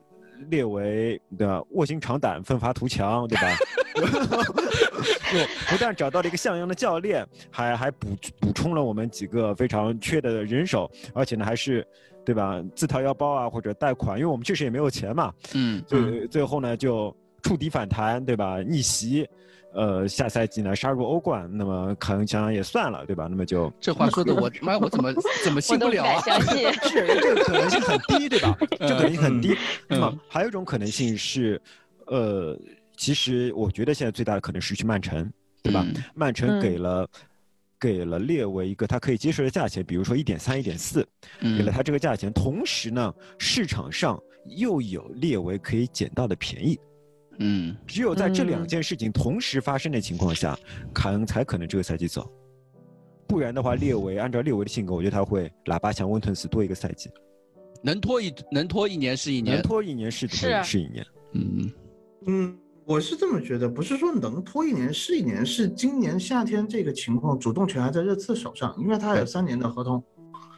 [0.50, 3.48] 列维的卧薪尝胆，奋发图强，对吧？
[5.32, 11.86] 就不但找到了一个像样的教练，还还补补充了我们几个非常缺的人手，而且呢还是，
[12.24, 12.62] 对吧？
[12.74, 15.32] 自掏腰包啊，或者贷款，因为我们确实也没有钱嘛。
[15.54, 15.82] 嗯。
[15.86, 18.60] 最最后呢就触底反弹，对吧？
[18.62, 19.28] 逆袭，
[19.72, 23.26] 呃，下赛季呢杀入欧冠，那么可能想想也算了，对吧？
[23.28, 25.12] 那么就这话说的我妈我怎么
[25.44, 26.20] 怎么信不了啊？
[26.88, 28.56] 是这个可能性很低，对吧？
[28.80, 29.56] 这可能性很低。
[29.88, 31.60] 那么还有一种可能性是，
[32.06, 32.56] 呃。
[32.96, 35.30] 其实我觉得现在最大的可能是去曼城，
[35.62, 35.86] 对吧？
[36.14, 37.08] 曼城给了
[37.78, 41.06] 给了列维一个他可以接受的价钱，比如说一点三、一点四，
[41.40, 42.32] 给了他这个价钱。
[42.32, 44.18] 同时呢，市场上
[44.56, 46.78] 又有列维可以捡到的便宜。
[47.38, 50.58] 嗯，只有在这两件事情同时发生的情况下，
[50.94, 52.26] 凯恩才可能这个赛季走。
[53.28, 57.10] 不然的话，列维按照列维的性格，我觉得他会喇叭强温吞死多一个赛季。
[57.82, 61.06] 能拖一能拖一年是一年，能拖一年是是是一年。
[61.34, 61.70] 嗯
[62.26, 62.58] 嗯。
[62.86, 70.00] 我是这么觉得，不是说能拖一年是一年，是今年夏天这个情况，主动权还在热刺手上，因为他有三年的合同。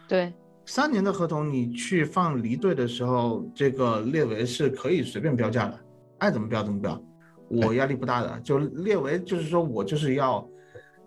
[0.07, 0.35] 对，
[0.67, 5.81] 三年的合同，你去放离队的时候，这个列维是可以随便标价的，
[6.19, 7.03] 爱怎么标怎么标，
[7.49, 8.39] 我压力不大的。
[8.41, 10.47] 就列维就是说我就是要，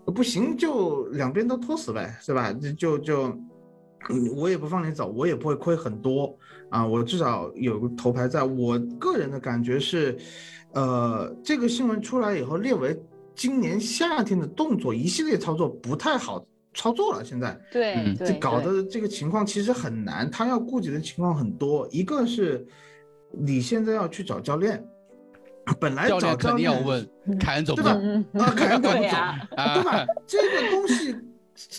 [0.05, 2.51] 不行就两边都拖死呗，是吧？
[2.75, 3.25] 就就，
[4.09, 6.35] 嗯，我也不放你走，我也不会亏很多
[6.71, 8.41] 啊，我至少有个头牌在。
[8.41, 10.17] 我个人的感觉是。
[10.73, 12.97] 呃，这个新闻出来以后，列为
[13.35, 17.23] 今年夏天的动作一系列操作不太好操作了。
[17.23, 21.87] 现在对，这搞的这个情况其实很难，他要顾及的情况很多。
[21.91, 22.65] 一个是
[23.31, 24.83] 你现在要去找教练，
[25.79, 30.05] 本来找教练要问凯恩走不走，啊，凯恩 走不走，对吧？
[30.25, 31.15] 这个东西。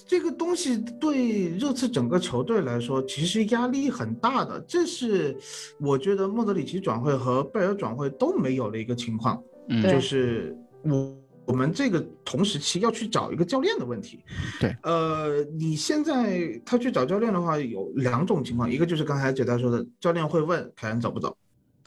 [0.07, 4.61] 这个东西对热刺整个球队来说，其实压力很大的。
[4.69, 5.37] 这是
[5.79, 9.43] 我觉得莫德里奇转会和贝尔转会都没有的一个情况。
[9.69, 14.21] 嗯，就是我我们这个同时期要去找一个教练的问题。
[14.61, 21.37] 对，呃，你现在他去找教练的话，有两种情况，一个就是刚才姐大说的，教练会问凯恩走不走，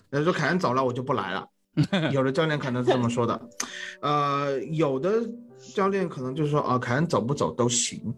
[0.10, 1.48] 那说凯恩走了我就不来了。
[2.14, 3.50] 有的教练可能是这么说的，
[4.02, 5.22] 呃，有的。
[5.74, 8.14] 教练可能就是说啊，凯恩走不走都行，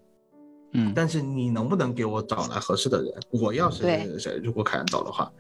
[0.74, 3.12] 嗯，但是你能不能给我找来合适的人？
[3.32, 4.42] 我要谁谁谁？
[4.44, 5.32] 如果凯恩走的话，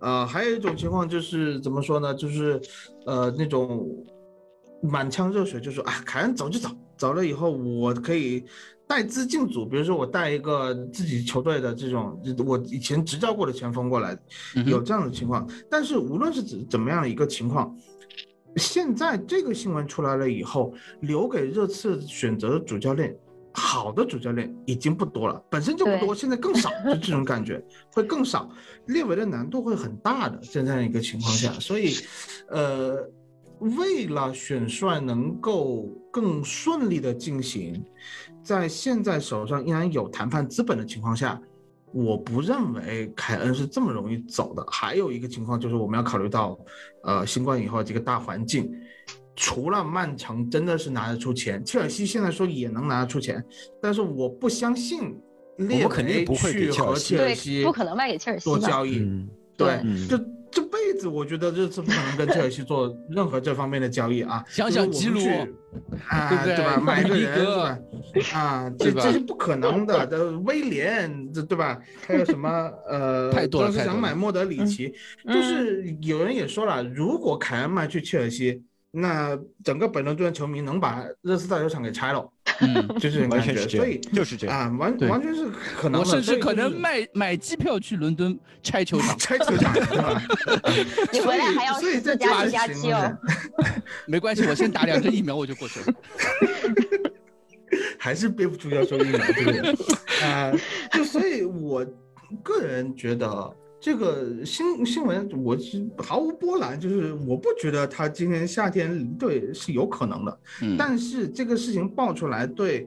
[0.00, 2.14] 呃，还有一种情况就是怎么说呢？
[2.14, 2.60] 就是
[3.06, 3.88] 呃那种
[4.82, 8.44] 满腔热血，就说啊，凯恩走就走，走了以后我可以
[8.86, 14.18] 带资进组，比如说我带一个自己球队的这种，我以前执教过的前锋过来，
[14.66, 15.48] 有这样的情况。
[15.70, 17.74] 但是无论是怎怎么样的一个情况，
[18.56, 23.16] 现在这个新闻出来了以后，留给热刺选择的主教练。
[23.54, 27.62] 好的主教练已经不多了，本身就不多，现在更少，就这种 感觉
[27.92, 28.48] 会更少，
[28.86, 31.92] 列维的难度会很大的，在这样一个情况下，所以，
[32.48, 33.06] 呃，
[33.58, 37.84] 为了选帅能够更顺利的进行，
[38.42, 41.38] 在现在手上依然有谈判资本的情况下，
[41.92, 44.64] 我不认为凯恩是这么容易走的。
[44.70, 46.58] 还有一个情况就是我们要考虑到，
[47.04, 48.70] 呃，新冠以后这个大环境。
[49.34, 53.42] 除了曼城真的是拿得出钱，切尔西现在说也能拿得出钱，
[53.80, 55.18] 但是我不相信
[55.56, 59.26] 列维去和切尔西不可能卖给切尔西做交易，
[59.56, 60.24] 对，就这
[60.92, 64.44] 辈子我觉得这次不可能跟切尔西做任何这方面的交易啊。
[64.48, 65.20] 想想吉鲁
[66.08, 66.78] 啊，对吧？
[66.78, 67.46] 买个人？
[68.34, 70.06] 啊， 这这是不可能的。
[70.06, 71.80] 这威廉，这对吧？
[72.06, 72.48] 还有什么
[72.88, 73.72] 呃， 太多了。
[73.72, 74.92] 想买莫德里奇，
[75.26, 78.62] 就是有人也说了，如果凯恩卖去切尔西。
[78.94, 85.46] 那整个本伦敦的球迷能把热刺大球场给拆了，嗯， 就是完全是所以就是这样啊，完完全是
[85.80, 86.00] 可能。
[86.02, 90.22] 我甚至可能卖买机票去伦敦拆球场， 拆球场，对吧？
[91.10, 93.16] 你回来还要再加加期哦。
[94.06, 95.86] 没关系，我先打两针疫苗我就过去了。
[97.98, 99.86] 还是憋不住要说疫苗，对不对？
[100.28, 100.52] 啊，
[100.92, 101.82] 就所以我
[102.42, 103.56] 个人觉得。
[103.82, 110.38] 这个新新闻我是毫无波澜，就是我不觉得他今年夏天离队是有可能的，
[110.78, 112.86] 但是这个事情爆出来对，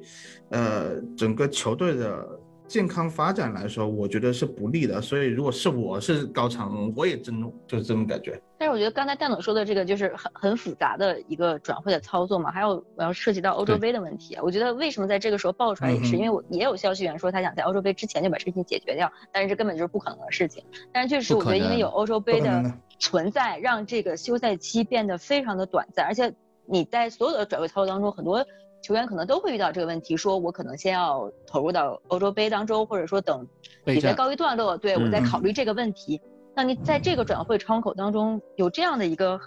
[0.51, 2.39] 呃，整个球队的。
[2.67, 5.01] 健康发展来说，我觉得是不利的。
[5.01, 8.41] 所以，如果是我是高层，我也震怒，就是这种感觉。
[8.57, 12.51] 但是，我觉得刚才蛋总说的这个就是很很复杂的一个转会的操作嘛。
[12.51, 14.37] 还有，我要涉及到欧洲杯的问题。
[14.41, 20.63] 我觉得为什么在这个时候爆出来，也是因为我也有消息源说他想在欧洲杯之前就把事情解决掉，但是这根本就是不可能的事情。
[20.91, 22.63] 但是确实，我觉得因为有欧洲杯的
[22.97, 26.33] 存在，让这个休赛期变得非常的短暂，而且
[26.65, 28.43] 你在所有的转会操作当中，很多。
[28.85, 33.47] 球员可能都会遇到这个问题，说我可能先要投入到欧洲杯当中，或者说等
[33.83, 36.21] 比赛告一段落，对我再考虑这个问题。
[36.53, 39.39] 那你在这个转会窗口当中有这样的一个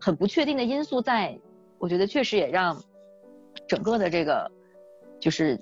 [0.00, 1.38] 很不确定的因素在，
[1.76, 2.82] 我觉得确实也让
[3.68, 4.50] 整个的这个
[5.20, 5.60] 就是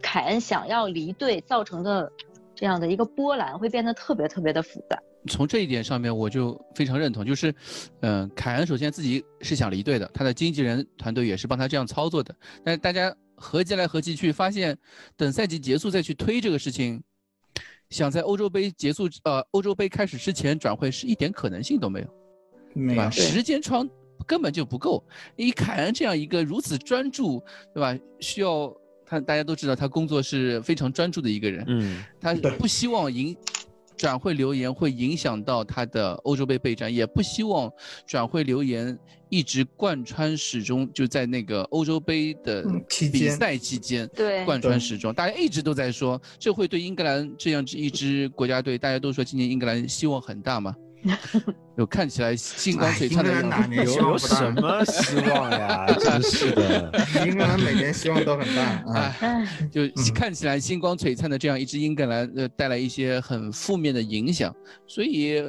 [0.00, 2.12] 凯恩想要离队造成的
[2.54, 5.02] 这样的一个波澜会变得特别特别的复杂。
[5.26, 7.54] 从这一点上面，我就非常认同，就是，
[8.00, 12.34] 嗯，凯恩首先自己是想离队的，他的经纪人团队也是帮他这样操作的。
[12.64, 14.76] 但是大家合计来合计去，发现
[15.16, 17.02] 等赛季结束再去推这个事情，
[17.90, 23.10] 想在欧洲杯结束呃欧洲杯开始之前转会是一点可能性都没有，对吧？
[23.10, 23.86] 时间窗
[24.26, 25.04] 根本就不够。
[25.36, 27.42] 以凯恩这样一个如此专注，
[27.74, 27.94] 对吧？
[28.20, 33.36] 需要他大家都知道他工作是非常专注的一个人，嗯，他不希望赢。
[34.00, 37.70] 转会留言会影响到他的欧洲杯备战，也不希望
[38.06, 42.64] 转会留言一直贯穿始终，就在那个欧洲杯的
[43.12, 45.12] 比赛期间，对，贯穿始终。
[45.12, 50.74] 大家一直都在说，这会对英格兰这样一支国家队，大家都说今年英格兰希望很大嘛。
[51.76, 55.86] 有看起来星光璀璨的样子，有什么希望呀？
[55.98, 56.92] 真是的，
[57.26, 59.16] 英格兰每年希望都很大啊。
[59.70, 59.82] 就
[60.14, 64.54] 看起来星光璀璨的这样一支英格兰，呃，带来一些很负面的影响。
[64.86, 65.42] 所以，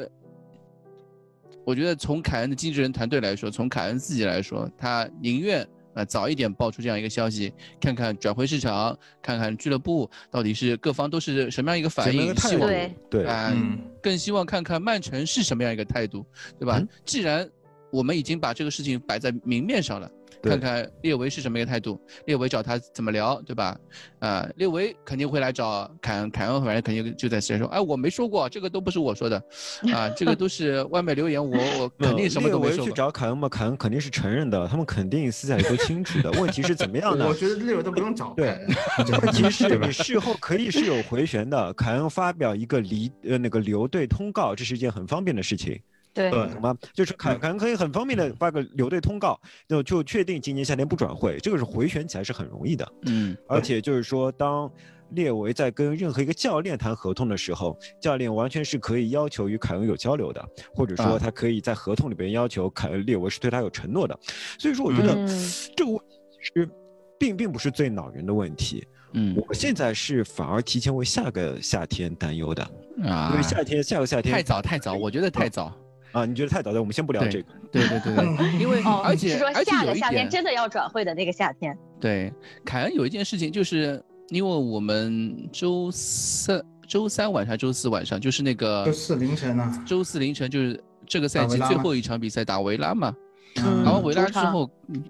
[1.66, 5.68] 我觉得从凯恩的经纪人团队来说，从凯恩自己来说，他宁愿。
[5.93, 12.69] 啊，早一点爆出这样一个消息，看看转会市场，看看俱乐部到底是各方都是什么样一个反应，希望
[13.10, 16.25] 对嗯，更希望看看曼城是什么样一个态度，
[16.60, 16.82] 对吧？
[17.06, 17.47] 既然
[17.91, 20.10] 我们已经把这个事情摆在明面上了。
[20.43, 23.77] 看看列维是什么一个态度，列维找他怎么聊，对吧？
[24.19, 29.41] 啊，列维肯定会来找凯恩，凯恩反正肯定就在私下说，哎，我没说过，这个都不是我说的，
[29.93, 32.77] 啊，这个都是外面留言，我我肯定什么都没说。
[32.77, 36.32] 列维去找凯恩嘛，凯恩肯定是承认的，他们肯定私下里都清楚的。
[36.32, 37.25] 问题是怎么样呢？
[37.30, 38.34] 我觉得列维都不用找。
[38.36, 38.60] 对，
[39.21, 45.80] 问题是你事后可以是有回旋的，凯恩发表一个离呃那个留队通告，这是一件很方便的事情。
[46.13, 46.76] 对，懂吗？
[46.93, 52.93] 就是凯凯恩可以很方便的发个留队通告，就就确定今年夏天不转会，这个是回旋起来是很容易的。
[53.06, 54.69] 嗯，而且就是说，当
[55.12, 64.17] 列维在跟任何一个教练谈合同的时候，教练完全是可以要求与凯恩有交流的，或者说他可以在合同里边要求凯恩列维是对他有承诺的。
[64.58, 65.15] 所以说，我觉得
[65.76, 66.70] 这个问题其实
[67.20, 68.86] 并并不是最恼人的问题。
[69.14, 72.64] 嗯，我现在是反而提前为下个夏天担忧的
[73.03, 75.74] 啊，因为夏天下个夏天太早太早，我觉得太早。
[76.12, 76.80] 啊，你觉得太早了？
[76.80, 77.45] 我们先不聊这个。
[77.72, 81.78] 对对对对，因为而且是说下个夏天真的要转会的那个夏天。
[81.99, 82.32] 对，
[82.66, 93.14] 凯恩有一件事情，就是因为我们周三、周三晚上、周四晚上，就是那个周四凌晨啊，周四凌晨就是这个赛季最后一场比赛打维拉嘛。
[93.55, 94.70] 打完维拉之后，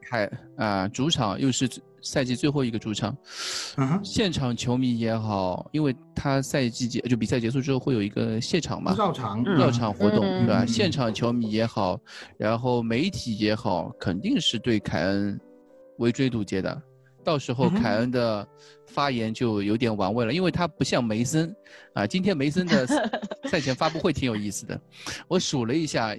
[0.10, 1.70] 凯啊主场又是
[2.02, 3.16] 赛季最后一个主场，
[4.04, 10.66] 现场球迷也好，因为他赛季结就比赛结束之后会有一个谢场嘛，绕场绕场活动对吧？
[10.66, 12.00] 现场球迷也好，
[12.38, 15.40] 然后媒体也好，肯定是对凯恩
[15.98, 16.82] 围追堵截的。
[17.24, 18.48] 到时候凯恩的
[18.88, 21.56] 发言就有点玩味了，因为他不像梅森
[21.94, 22.08] 啊。
[22.08, 22.88] 今天梅森的
[23.48, 24.82] 赛前发布会挺有意思的，
[25.28, 26.16] 我数了一下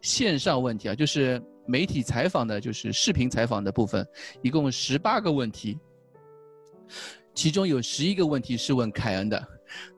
[0.00, 1.42] 线上问题啊，就是。
[1.66, 4.06] 媒体采访的就是视频采访的部分，
[4.42, 5.78] 一共十八个问题，
[7.34, 9.48] 其中有十一个问题是问凯恩的，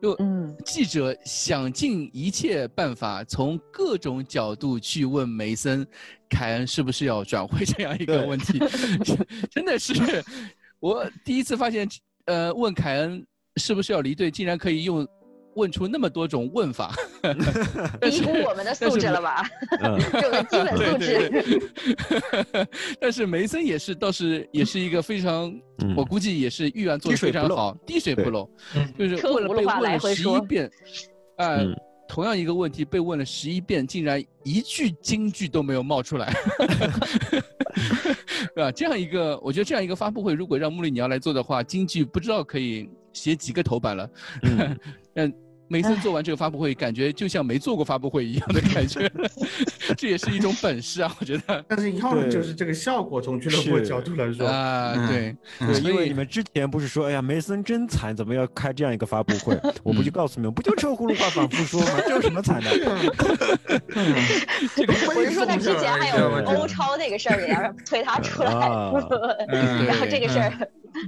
[0.01, 0.17] 就
[0.65, 5.85] 记者想尽一切办法，从各种角度去问梅森，
[6.29, 8.59] 凯恩是不是要转会这样一个问题，
[9.51, 9.93] 真的是
[10.79, 11.87] 我第一次发现，
[12.25, 13.25] 呃，问凯恩
[13.57, 15.07] 是不是要离队，竟然可以用。
[15.59, 16.95] 问出那么多种问法，
[18.01, 19.45] 低估我们的素质了吧？
[20.23, 21.69] 有个基本素质。
[22.99, 25.53] 但是梅森也是，倒是也是一个非常，
[25.97, 28.49] 我估计也是预案做的非常好，滴水不漏。
[28.97, 30.71] 就是问了被问了十一遍，
[31.37, 31.75] 嗯，
[32.07, 36.33] 同样一个问题被问了十一遍，竟然一句金句都没有冒出来，
[38.55, 38.71] 对吧？
[38.71, 44.09] 这样一个，我觉得这样一个发布会，如果让穆里尼奥来做的话，金句不知道可以写几个头版了。
[45.15, 45.33] 嗯。
[45.69, 49.09] 梅森做完这个发布会，感觉就像没做过发布会一样的感觉，
[49.95, 51.63] 这也是一种本事啊，我觉得。
[51.67, 54.47] 但是要的就是这个效果，从俱乐部角度来说。
[54.47, 55.35] 啊，对，
[55.83, 59.55] 因为你们之前不是说，哎呀，梅森真惨，怎么要开这样一个发布会？
[59.83, 62.01] 我不就告诉你们，不就车轱辘话反复说吗？
[62.07, 62.71] 这有什么惨的？
[63.95, 68.51] 我是说他之前还有欧超那个事儿，给他推他出来，
[69.85, 70.51] 然后这个事儿，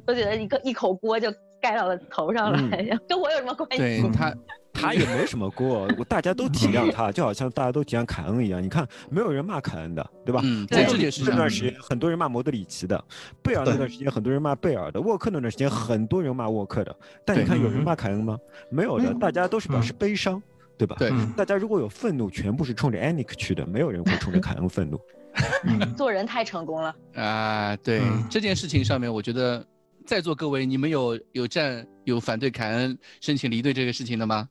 [0.05, 1.33] 都觉得一个一口锅就。
[1.61, 3.77] 盖到了头上来， 跟我有什么关系？
[3.77, 4.33] 对他，
[4.73, 8.59] 他也没什么锅，我大家都体谅他，就好像大家都体谅凯恩一样。
[8.63, 10.41] 你看，没有人骂凯恩的，对吧？
[10.43, 12.97] 嗯，在这件事那段时间，很多人骂莫德里奇的；
[13.43, 16.95] 贝尔那段时间，很多人骂贝尔的；沃克那段时间，很多人骂沃克的。
[17.23, 18.39] 但你看，有人骂凯恩吗？
[18.71, 20.41] 没有的，大家都是表示悲伤，
[20.79, 20.95] 对吧？
[20.97, 24.99] 对，大家如果有愤怒，全部是冲着 Anik 去的，没有人会冲着凯恩愤怒。
[25.95, 27.77] 做人太成功了啊！
[27.83, 28.01] 对
[28.31, 29.63] 这件事情上面，我觉得。
[30.05, 34.47] 在座各位，你们有有站有反对凯恩申请离队这个事情的吗？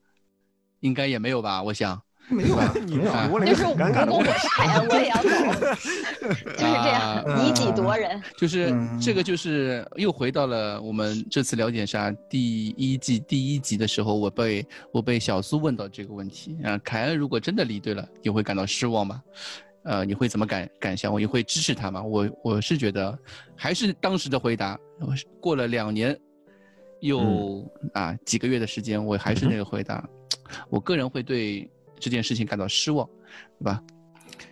[0.81, 2.01] 应该也没有吧，我想。
[2.29, 5.29] 没有啊，你没有，我就是我是凯恩，我也要走。
[6.31, 8.23] 就是这样，以己夺人。
[8.39, 8.73] 就是
[9.03, 19.21] 这个，就是又回到了我们这次了解啥第一季第一集的时候，我被我被小苏问到这个问题啊，凯恩如果真的离队了，你会感到失望吗？
[19.85, 21.13] 呃，你会怎么感感想？
[21.13, 22.03] 我也会支持他吗？
[22.03, 23.19] 我我是觉得，
[23.57, 24.79] 还是当时的回答。
[25.41, 26.19] 过了两年，
[27.01, 30.07] 又啊几个月的时间，我还是那个回答。
[30.69, 33.09] 我个人会对这件事情感到失望，
[33.59, 33.83] 对吧？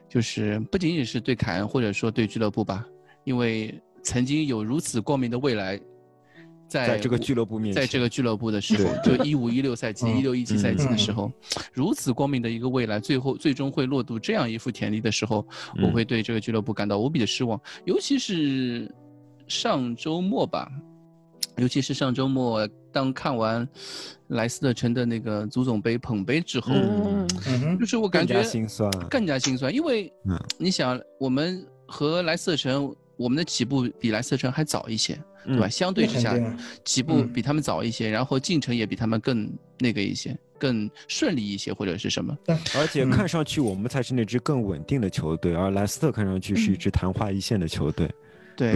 [0.09, 2.87] 就是不仅仅是对凯恩，或者说对俱乐部吧，
[3.25, 5.79] 因为曾经有如此光明的未来。
[6.69, 11.33] 在这个俱乐部面前，在这个俱乐部的时候，就一五一六赛季、一六一七赛季的时候，
[11.73, 15.47] 如此光明的一个未来，最后最终会落度这样一副田地的时候，
[15.83, 17.59] 我会对这个俱乐部感到无比的失望。
[17.87, 18.95] 尤其是
[19.47, 20.71] 上周末吧，
[21.57, 23.67] 尤其是上周末，当看完
[24.29, 26.75] 莱斯特城的那个足总杯捧杯之后，
[27.81, 30.13] 就是我感觉更加心酸，更加心酸，因为
[30.59, 35.19] 你想，我们和莱斯特城，我们的起步比莱斯特城还早一些。
[35.47, 35.67] 对吧？
[35.67, 36.37] 相对之下，
[36.85, 42.37] 起步比他们早一些，然后进程也比他们更那个一些，更顺利一些，或者是什么？
[42.77, 48.11] 而且看上去我们才是那支更稳定的球队，而莱斯特看上去是一支昙花一现的球队。
[48.59, 48.75] 对，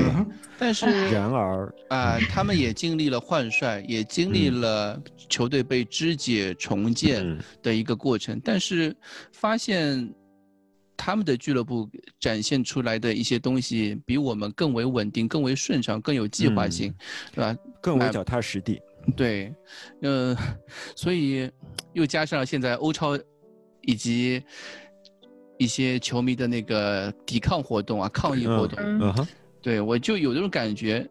[0.58, 8.96] 但是然而啊，他们也经历了换帅，也经历了球队被肢解重建的一个过程，但是
[9.30, 10.10] 发现。
[11.04, 11.90] 他们的俱乐部
[12.20, 16.94] 展现出来的一些东西，比我们更为稳定、更为顺畅、更有计划性，
[17.34, 17.56] 对吧？
[17.80, 18.80] 更为脚踏实地。
[19.16, 19.52] 对，
[20.02, 20.36] 嗯，
[20.94, 21.50] 所以
[21.92, 23.18] 又加上现在欧超
[23.80, 24.40] 以及
[25.58, 29.26] 一些球迷的那个抵抗活动啊、抗议活动，
[29.60, 31.04] 对我就有这种感觉，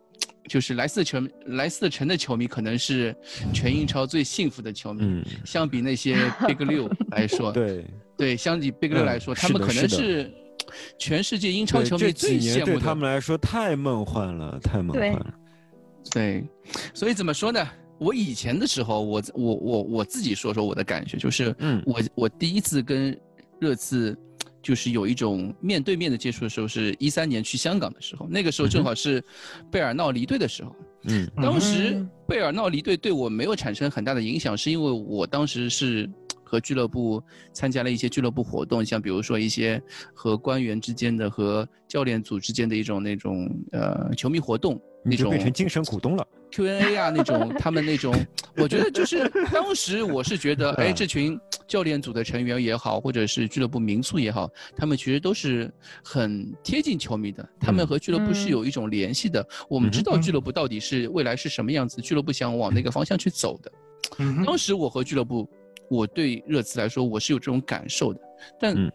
[0.47, 3.15] 就是莱斯特城、莱斯特城的球迷可能是
[3.53, 6.15] 全英超最幸福的球迷，相比那些
[6.47, 7.85] Big 六来说，对。
[8.17, 10.31] 对，相比 Big 六来说，他们可能是
[10.99, 12.73] 全世界英超球迷最羡慕的。
[12.73, 15.33] 对他们来说太梦幻了，太梦幻了。
[16.11, 16.43] 对，
[16.93, 17.67] 所以怎么说呢？
[17.97, 23.19] 我以前的时候，我我我我自己说说我的感觉，就是，嗯，我我第一次跟
[23.59, 24.15] 热刺
[24.61, 29.23] 就是有一种面对面的接触的时候，是一三年去香港的时候，那个时候正好是
[29.71, 30.75] 贝尔闹离队的时候。
[31.03, 36.07] 嗯，当时贝尔闹离队对我没有产生很大的影响，是因为我当时是
[36.43, 37.21] 和俱乐部
[37.53, 39.81] 参加了一些俱乐部活动，像比如说一些
[40.13, 44.79] 和官员之间的、和教练组之间的一种那种呃球迷活动。
[45.03, 48.13] 那种变成精神股东了，Q&A 啊，那种他们那种，
[48.57, 55.73] 我觉得就是当时我是觉得， 哎，这群教练组的成员也好，或者是俱乐部民宿也好，他们其实都是
[56.03, 59.43] 很贴近球迷的，他们和俱乐部是有一种联系的。
[59.67, 63.71] 我们知道俱乐部到底是未来是什么样子，俱乐部想往那个方向去走的。
[64.45, 65.49] 当时我和俱乐部，
[65.89, 68.19] 我对热刺来说，我是有这种感受的，
[68.59, 68.91] 但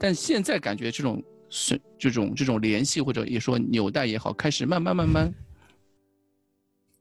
[0.00, 1.22] 但现在感觉这种。
[1.56, 5.32] 是这种这种联系或者也说纽带也好，开始慢慢慢慢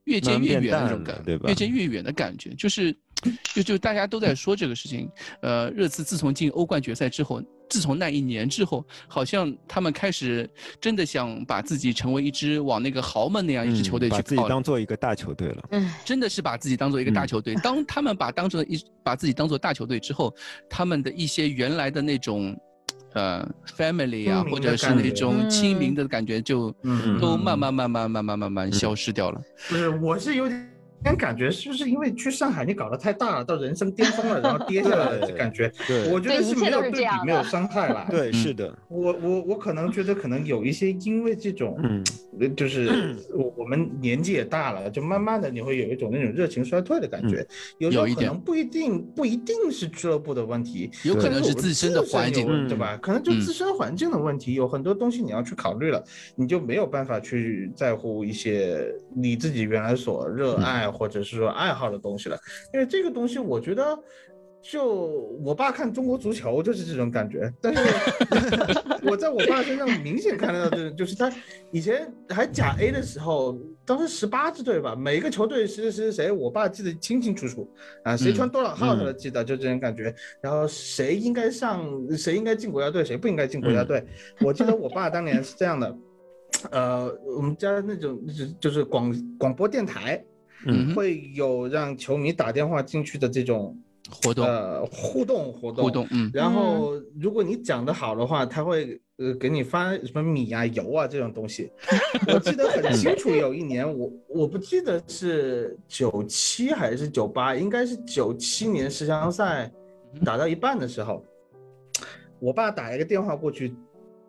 [0.04, 1.50] 越渐越远那种感，对吧？
[1.50, 2.96] 越渐越远的感觉，就是
[3.56, 5.10] 就就大家都在说这个事情。
[5.42, 10.48] 呃，热刺自从进欧冠决赛之后，自从那一年之后，好像他们开始
[10.80, 15.68] 真的想把自己成为一支往那个豪门那样一支球队去，把自己当做一个大球队了。
[15.72, 17.56] 嗯，真的是把自己当做一个大球队。
[17.56, 20.32] 当他们把当成一把自己当做大球队之后，
[20.70, 22.56] 他们的一些原来的那种。
[23.14, 23.48] 呃
[23.78, 26.74] ，family 啊，或者是那种亲民的感觉，就
[27.22, 29.42] 都慢慢慢慢慢慢慢慢消失掉了。
[29.70, 30.73] 不是，我是有点。
[31.16, 35.72] 感觉是不是因为去上海你搞得太大了，到人生巅峰了，然后跌下来的感觉？
[35.88, 38.08] 对，我觉得是没有对比，没有伤害了。
[38.10, 38.72] 对，是的。
[38.88, 47.46] 我我我可能觉得可能有一些因为这种，嗯，就是我我们年纪也大了，就慢慢的你会有一种那种热情衰退的感觉。
[47.80, 52.98] 有时候可能不一定不一定是俱乐部的问题，有可能是自身的环境，对吧？
[53.02, 56.02] 可能就自身环境的问题，有很多东西你要去考虑了，
[56.36, 58.86] 你就没有办法去在乎一些
[59.16, 60.93] 你自己原来所热爱。
[60.94, 62.38] 或者是说爱好的东西了，
[62.74, 63.98] 因为这个东西，我觉得，
[64.62, 67.52] 就我爸看中国足球就是这种感觉。
[67.62, 67.82] 但是
[69.04, 71.30] 我在我爸身上明显看得到的，就是他
[71.72, 77.70] 以前还甲 A 的时候，当时十八支队吧，每个球队谁谁谁谁，我爸记得清清楚楚
[78.06, 80.16] 啊，谁穿多少号他都记得，就这种感觉。
[80.42, 81.86] 然后谁应该上，
[82.18, 84.06] 谁应该进国家队，谁不应该进国家队。
[84.40, 85.98] 我记得我爸当年是这样的，
[86.72, 88.18] 呃，我们家那种
[88.62, 90.24] 就是广广播电台。
[90.94, 93.78] 会有让球迷打电话进去的这种
[94.10, 101.72] 活动，呃，互动活动，互动，嗯，然后如果你讲的好的话，他会呃给你发什么米啊、油啊这种东西。
[102.28, 109.72] 我记得很清楚，有一年我我不记得是九七还是九八，应该是九七年世强赛
[110.24, 111.24] 打到一半的时候，
[112.40, 113.74] 我爸打一个电话过去，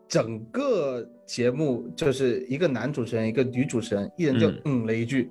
[0.08, 5.30] 整个节目就是一个男主持人，一个女主持人，一人就嗯了一句。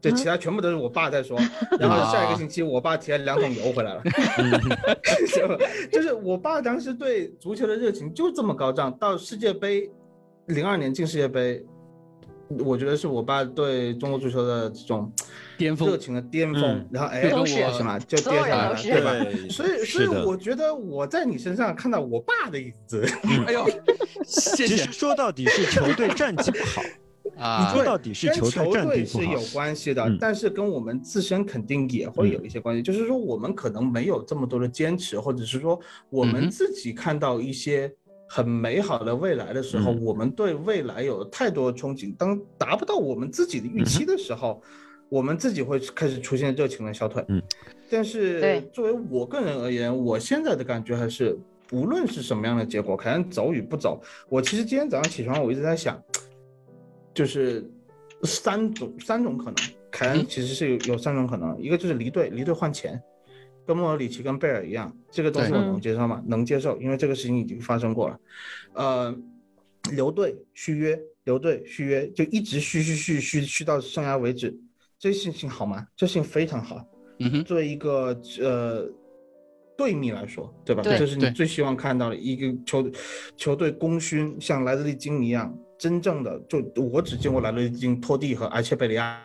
[0.00, 1.36] 对，其他全部都是我爸在说，
[1.80, 4.02] 然后下一个星期我爸提了两桶油回来了，
[5.90, 9.90] 就是我爸当时对足球的热情就这么高涨，到世界杯，
[10.46, 11.64] 零二年进世界杯，
[12.64, 15.12] 我觉得是我爸对中国足球的这种
[15.56, 17.98] 巅峰热情的巅峰，然后哎，什么？
[18.00, 19.10] 就跌下来了，对吧？
[19.50, 23.04] 所以，所以我觉得我在你身上看到我爸的影子。
[23.48, 23.68] 哎呦，
[24.24, 24.76] 谢谢。
[24.76, 26.82] 其实说到底是球队战绩不好。
[27.38, 32.82] 啊，说到底是球队是有关系的，但是跟我们自身肯定也会有一些关系。
[32.82, 35.78] 就是说，我们可能没有这么多的坚持，或者是说，
[36.10, 37.92] 我们自己看到一些
[38.28, 42.14] 很美好的未来的时候，我们对未来有太多的憧憬。
[42.16, 44.60] 当达不到我们自己的预期的时候，
[45.08, 47.24] 我们自己会开始出现热情的消退。
[47.28, 47.40] 嗯，
[47.88, 51.38] 但是作为我个人而言，我现在的感觉还是，
[51.72, 56.02] 无论是什么样的结果，可能走与不走，我其实今天早上起床，我一直在想。
[57.18, 57.68] 就是
[58.22, 59.56] 三种三种可能，
[59.90, 63.02] 凯恩其实是有有三种可能，一个就是离队，离队换钱，
[63.66, 66.22] 跟莫尔里奇跟贝尔一样，这个东西我能接受吗？
[66.28, 68.20] 能接受，因为这个事情已经发生过了。
[68.74, 69.12] 呃，
[69.90, 74.56] 留队续约，留队续约，就一直续续续续续到生涯为止，
[74.96, 75.84] 这事情好吗？
[75.96, 76.86] 这事情非常好。
[77.18, 78.88] 嗯哼，作为一个呃
[79.76, 80.84] 队迷来说，对吧？
[80.84, 82.88] 这是你最希望看到的一个球
[83.36, 85.52] 球队功勋，像莱德利金一样。
[85.78, 89.16] 真正的就我只见过莱雷金、托蒂和埃切贝利亚，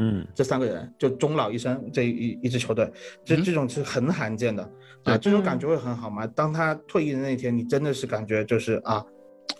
[0.00, 2.90] 嗯，这三个人就终老一生这一一支球队，
[3.24, 4.62] 这这种是很罕见的
[5.04, 6.26] 啊，这种感觉会很好吗？
[6.26, 9.04] 当他退役的那一天，你真的是感觉就是啊，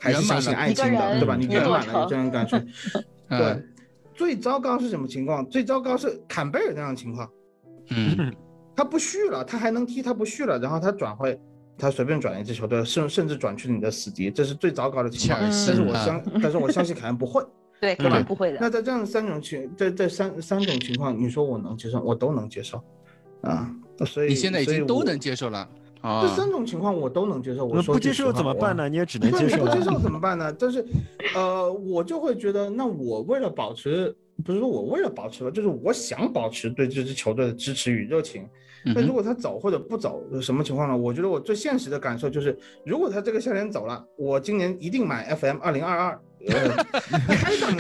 [0.01, 1.37] 还是相信爱情的，对吧？
[1.37, 2.59] 你圆满了，有这种感觉。
[3.31, 3.63] 对，
[4.13, 5.49] 最糟糕是什么情况？
[5.49, 7.31] 最糟糕是坎贝尔那样的情况，
[7.91, 8.35] 嗯，
[8.75, 11.41] 他不续了，他还能踢，他不续了，然后他转会。
[11.81, 15.41] 他随便转一支球队，甚甚至转去你的死敌，这是最糟糕的情况。
[15.41, 17.43] 但是我相， 但是我相信凯恩不会，
[17.81, 18.59] 对，肯定不会的。
[18.61, 22.81] 那在这样三种情，在这三三种情况，你说我能接受，我都能接受，
[23.41, 23.75] 啊，
[24.07, 25.67] 所以你现在已经都能接受了。
[26.03, 27.67] 这三种情况我都能接受。
[27.67, 28.89] 我说不接受怎么办呢？
[28.89, 29.65] 你也只能 接受。
[29.65, 30.51] 不接受怎么办呢？
[30.59, 30.83] 但是，
[31.35, 38.49] 呃，我就会觉得，那我为了保持，不是说我为了保持吧，就是我想保持对这支球队的支持与热情。
[38.85, 40.97] 那如果他走或者不走，什么情况呢？
[40.97, 46.21] 我觉得我最现实的感受就是，如果他这个夏天走了，我今年一定买 FM 二零二二，
[47.29, 47.77] 开档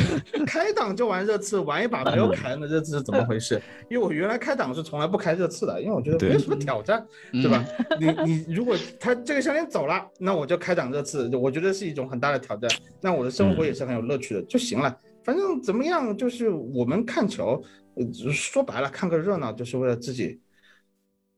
[0.46, 3.60] 开档就玩热刺，玩一把没有凯恩的热刺是怎么回事？
[3.88, 7.64] 因为我原来开档是从来不开热刺的，因为我觉得没什么挑战，对吧？
[7.98, 12.70] 你你如果他这个夏天走了，那我就开档热刺，我觉得是一种很大的挑战，
[13.00, 14.94] 那我的生活也是很有乐趣的就行了。
[15.24, 17.62] 反正怎么样，就是我们看球，
[18.32, 20.38] 说白了看个热闹，就是为了自己。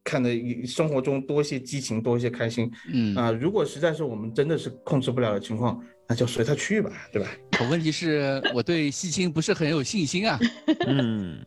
[0.04, 0.30] 看的
[0.66, 2.70] 生活中多一些激情，多一些开心。
[2.92, 7.28] 嗯啊，如果实在是我们真的是控制不了的情况，那就随他去吧，对吧？
[7.52, 10.38] 可问题是我对西青不是很有信心啊。
[10.86, 11.38] 嗯，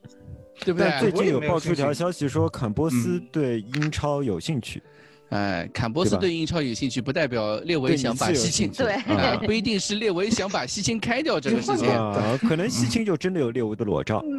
[0.64, 1.00] 对不对？
[1.00, 4.82] 最近有爆出一条消息说，坎波斯对英超有兴趣。
[5.30, 8.96] 哎，坎波斯对英超有兴趣，不代表列维想把西青对，
[9.46, 14.24] 不一定是列维想把西青开掉这个事情啊， 可能西青就真的有列维的裸照，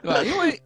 [0.00, 0.22] 吧？
[0.24, 0.60] 因为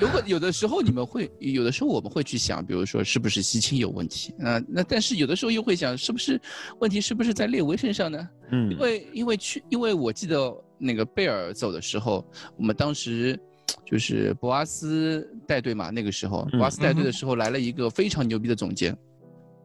[0.00, 4.58] 有可有的时候你们会，有的时候我们会去想，比如说是不是西青有问题啊？
[4.66, 6.40] 那但是有的时候又会想，是不是
[6.80, 8.28] 问题是不是在列维身上呢？
[8.52, 12.24] 嗯，因为因为去，因为我记得那个贝尔走的时候，
[12.56, 13.38] 我们当时。
[13.84, 18.96] 就是博阿斯带队嘛，那个时候博阿斯带队的时候来了一个非常牛逼的总监，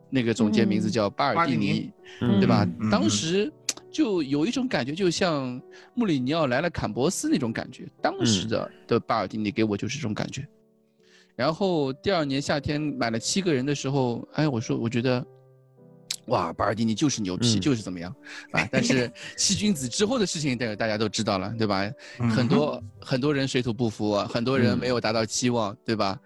[0.10, 2.68] 那个总监名字叫巴尔蒂尼，对吧？
[2.92, 3.52] 当时
[3.92, 5.62] 就有一种感觉，就像
[5.94, 7.88] 穆里尼奥来了坎博斯那种感觉。
[8.02, 10.48] 当时的的巴尔蒂尼给我就是这种感觉。
[11.36, 15.26] 然后第二年夏天买了七个人的时候，哎，我说我觉得。
[16.30, 18.14] 哇，巴尔蒂尼就是牛皮，就是怎么样
[18.52, 18.68] 啊？
[18.72, 21.90] 但是 七君子之后的事情，大大家都知道了，对吧？
[22.36, 26.18] 很多很多人水土不服，很多人没有达到期望，对吧？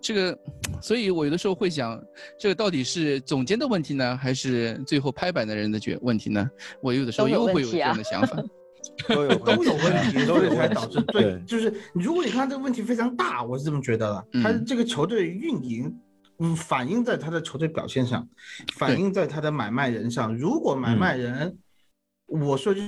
[0.00, 0.38] 这个，
[0.80, 2.00] 所以我有的时候会想，
[2.38, 6.48] 这个到底是总监的问题呢，还是最后拍板的人的决问题呢？
[6.80, 8.42] 我有的时候又会有这样的想法，
[9.08, 15.94] 都有都有问题，所以才导致对，就是如果你看这个问题非常大，我是这么觉得的，他这个球队运营。
[16.40, 18.26] 嗯，反映在他的球队表现上，
[18.74, 20.34] 反映在他的买卖人上。
[20.34, 21.56] 如果买卖人，
[22.26, 22.80] 我说句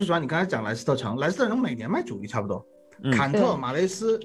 [0.00, 2.64] 实话，你刚才讲莱斯特城，莱斯特城每年卖主力差不多，
[3.10, 4.20] 坎特、马雷斯，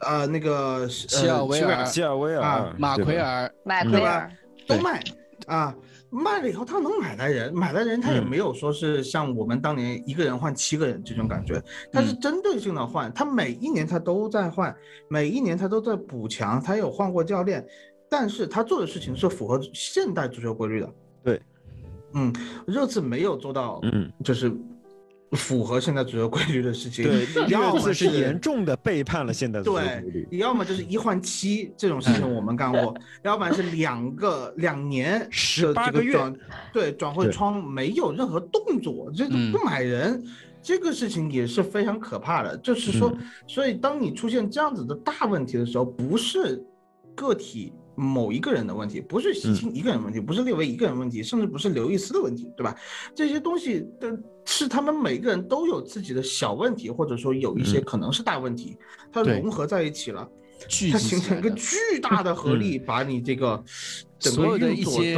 [0.00, 4.30] 呃，那个希尔维尔、希尔维尔、马奎尔、马奎尔？
[4.68, 5.02] 都卖
[5.46, 5.74] 啊，
[6.10, 11.60] 卖了以后他能买来人，买来人他也没有说是像我们当年一个人换七个人这种感觉，
[11.90, 14.76] 他是针对性的换，他每一年他都在换，
[15.08, 17.66] 每一年他都在补强，他有换过教练。
[18.10, 20.92] 但是他做的事情是符合现代足球规律的，
[21.22, 21.40] 对，
[22.14, 22.34] 嗯，
[22.66, 24.52] 热刺没有做到，嗯，就是
[25.30, 32.92] 符合现代足球规律的事情，对，要么是严重的背叛了现代足球规律，要么就是一换七这种事情我们干过，
[33.22, 36.18] 要不然是两个两年十八个月，
[36.72, 40.20] 对，转会窗没有任何动作，这个不买人，
[40.60, 46.60] 这个事情也是非常可怕的，就是说，所以当你出现这样子的大问题的时候，不是
[47.14, 47.72] 个体。
[48.00, 52.74] 某一个人的问题，不是西青一个人问题，不是列维一个人问题，甚至不是刘易斯的问题，对吧？
[53.14, 58.78] 这些东西的是他们每个人都有自己的小问题，或者说有一些可能是大问题，
[59.12, 60.26] 它融合在一起了，
[60.90, 63.62] 它形成一个巨大的合力，把你这个
[64.18, 65.16] 所有的一些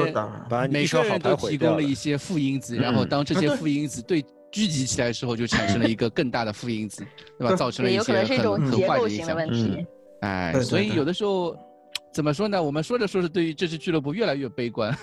[0.69, 7.07] 每个人都提供了一些负因子，然后当这些负因子对聚集起来的时候，就产生了一个更大的负因子，
[7.39, 7.55] 对吧？
[7.57, 9.39] 造成了一些很很坏的影响。
[10.23, 11.57] 哎，所以有的时候。
[12.13, 12.63] 怎么说呢？
[12.63, 14.97] 我们说着说着，对于这支俱乐部越来越悲观。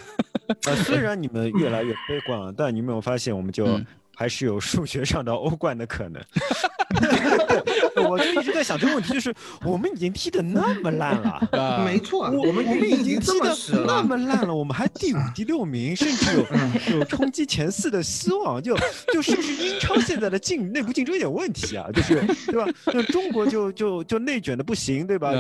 [0.66, 3.80] 呃， 虽然你们越来越悲观啊，但你有没有发现，我们就
[4.16, 6.22] 还是有数学上的欧冠的可能。
[8.20, 13.56] 我就一直在想这个问题，就是我们已经踢得那么烂了， 没错，我们我们已经踢得
[13.86, 18.78] 那么烂了，我们还第五、第六名，甚至有有冲击前四的希望，就
[19.14, 21.88] 就是不是英超现在的竞内部竞争有点问题啊？
[21.94, 22.68] 就是对吧？
[22.88, 25.32] 那中国就就就内卷的不行，对吧？
[25.32, 25.40] 就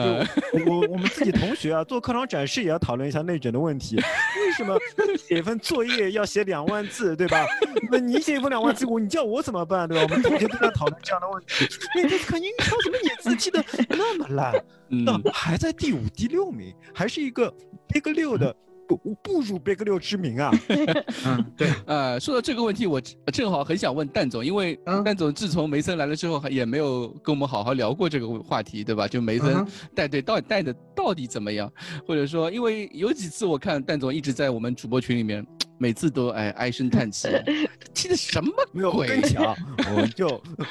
[0.71, 4.77] 我我们自己同学啊，做课堂展示也要讨论一下内卷的问题，为什么
[5.17, 7.45] 写份作业要写两万字，对吧？
[7.91, 10.03] 那你写一份两万字，我你叫我怎么办，对吧？
[10.03, 12.49] 我们同学都在讨论这样的问题，那这看英。
[12.69, 14.53] 超什么演自踢的那么烂，
[14.87, 17.51] 那还在第五、第六名，还是一个
[17.87, 18.55] Big 六的
[18.87, 20.51] 不不辱 Big 六之名啊！
[21.25, 22.99] 嗯，对，呃，说到这个问题，我
[23.31, 29.07] 正好很想问蛋总，因为蛋总自从梅森来了之后，也没有跟我们好好聊过这个话题，对吧？
[29.07, 29.65] 就梅森
[29.95, 31.71] 带队到底带的到底怎么样？
[32.07, 35.45] 或者说，因为有几次我看蛋总一直在我们主播群里面。
[35.79, 37.29] 每次都哎唉声叹气，
[37.95, 38.91] 踢的什么没有？
[38.91, 39.55] 我跟你讲，
[39.95, 40.27] 我就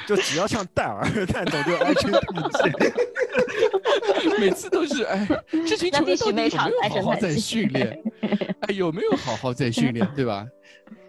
[0.07, 2.71] 就只要像戴尔，戴总就唉声叹气。
[4.39, 5.27] 每次都是哎，
[5.67, 6.49] 这群球员到底有没有
[6.89, 8.01] 好好在训练？
[8.61, 10.45] 哎，有没有好好在训练，对吧？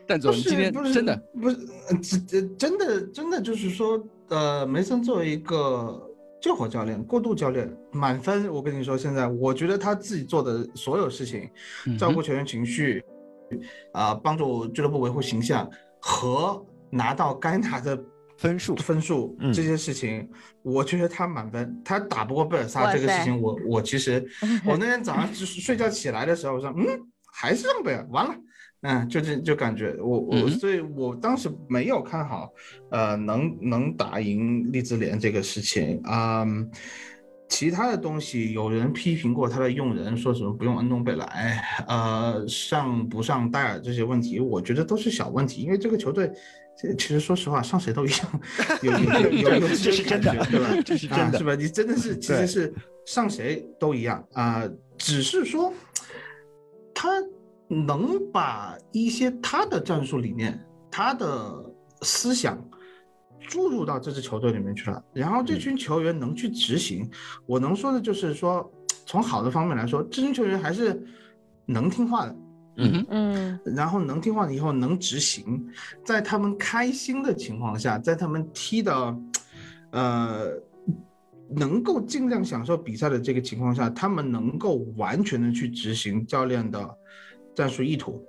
[0.07, 11.49] 蛋总，今天真的不是，真真的真的就是说，呃，梅森作为一个救火教练、过渡教练，满分，我跟你说，现在我觉得他自己做的所有事情，
[11.99, 13.05] 照顾球员情绪，
[13.93, 15.71] 啊，帮助俱乐部维护形象
[16.01, 17.99] 和拿到该拿的。
[18.37, 20.27] 分数分数这些事情，
[20.63, 21.79] 我觉得他满分。
[21.85, 24.27] 他打不过贝尔萨这个事情，我我其实
[24.65, 26.87] 我那天早上就是睡觉起来的时候，我说嗯，
[27.31, 28.35] 还是让贝尔完了，
[28.81, 32.51] 嗯，就这就感觉我我所以我当时没有看好，
[32.91, 36.47] 呃，能能打赢利兹联这个事情啊。
[37.51, 46.31] 其他的东西，有人批评过他的用人，说什么不用恩东贝莱，呃，上不上戴尔这些问题，我觉得都是小问题，因为这个球队。
[46.97, 48.41] 其实说实话，上谁都一样，
[48.81, 50.83] 有有有 有这是真的，对吧？
[50.83, 51.55] 这是真的，是吧？
[51.55, 52.75] 你真的是，其实是
[53.05, 55.71] 上谁都一样啊，只是说
[56.95, 57.11] 他
[57.69, 60.59] 能把一些他的战术理念、
[60.91, 61.55] 他的
[62.01, 62.57] 思想
[63.41, 67.09] 注入到这支球队里面去了，然后这群球员能去执行。
[67.47, 68.71] 我能说的就是说，
[69.07, 71.03] 从好的方面来说，这群球员还是
[71.67, 72.37] 能听话的。
[72.77, 75.69] 嗯嗯，然后能听话了以后能执行，
[76.03, 79.17] 在他们开心的情况下，在他们踢的，
[79.91, 80.51] 呃，
[81.55, 86.89] 能够尽量享受比赛的这个情况下，他们能够完全的去执行教练的
[87.55, 88.25] 战术意图，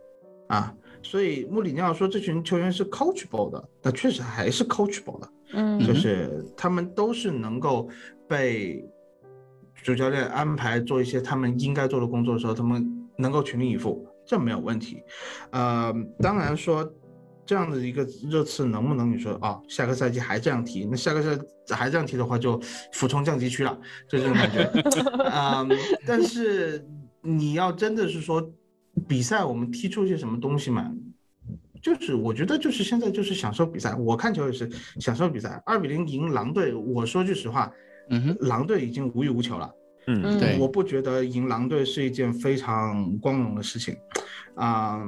[0.50, 7.90] 啊，所以穆里尼奥说这群球员是 coachable 的，那确实还是 coachable 的，嗯，就是他们都是能够
[8.28, 8.84] 被
[9.84, 14.08] 主教练安排做一些他们应该做的工作的时候，他们能够全力以赴。
[14.24, 15.02] 这没有问题，
[15.50, 16.90] 呃，当然说
[17.44, 20.88] 这样的一个热刺能不能你说啊，下个赛季还这样踢？
[20.90, 21.44] 那下个赛
[21.76, 22.58] 还这样踢的话，就
[22.94, 23.78] 俯冲降级区了，
[24.08, 24.72] 就这种感觉。
[25.34, 25.68] 嗯，
[26.06, 26.88] 但是
[27.22, 28.48] 你要真的是说
[29.08, 30.92] 比赛，我们踢出一些什么东西嘛？
[31.82, 34.70] 就是我觉得就是现在就是享受比赛，我看球也是
[35.00, 35.62] 享受比赛。
[35.66, 37.72] 二比零赢狼队，我说句实话，
[38.10, 39.74] 嗯，狼队已经无欲无求了。
[40.08, 43.96] 嗯，对，我不觉得赢狼队是一件非常光荣的事情，
[44.56, 45.00] 啊，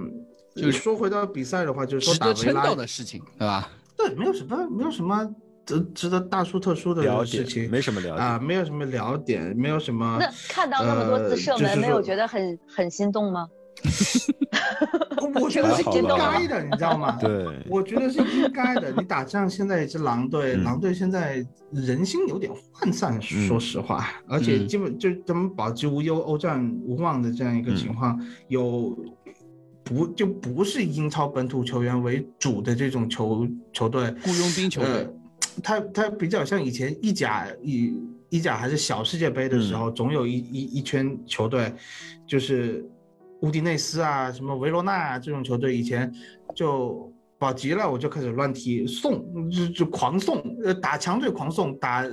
[0.56, 3.72] 就说回到比赛的话，就是说打维拉的事情，对吧？
[3.98, 5.28] 对，没有什么，没有什么
[5.66, 10.18] 值值得大书特书的事情，没什么聊啊，没有什么聊点，没有什么。
[10.20, 13.48] 那看到那么多次射门，没有觉得很很心动吗？
[15.42, 17.18] 我觉得是应该的，你知道吗？
[17.20, 18.92] 对，我觉得是应该的。
[18.92, 28.98] 你打仗现在一支狼队，狼队现在人心有点涣散，说实话，而且基本就咱们保级无忧、欧战无望的这样一个情况，有
[29.84, 35.10] 不就不是英超本土球员为主的这种球球队，雇佣兵球队，
[35.64, 37.94] 他他比较像以前意甲以
[38.30, 41.74] 意甲还是小世界杯的时候，总有一一一圈球队，
[42.28, 42.86] 就是。
[43.44, 46.12] 乌迪内斯啊，什么维罗纳啊，这种球队以前
[46.56, 52.06] 就保级了，我就开始乱踢送，就就狂送，呃，打强队狂送，打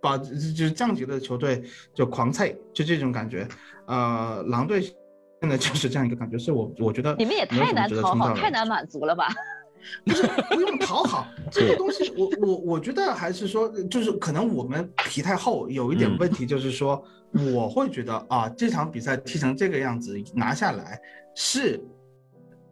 [0.00, 1.62] 保就是降级的球队
[1.92, 3.46] 就狂菜，就这种感觉。
[3.86, 9.26] 呃，狼队现在就是这样一个感觉，是我我觉得你们也太难讨好，太难满足了吧？
[10.04, 17.02] 不是不用讨好这个东西，我我我觉得还是说，就是可能我们皮太厚，有一点问题，就是说
[17.32, 20.98] 我会觉得啊，这场比赛踢成这个样子拿下来，
[21.34, 21.80] 是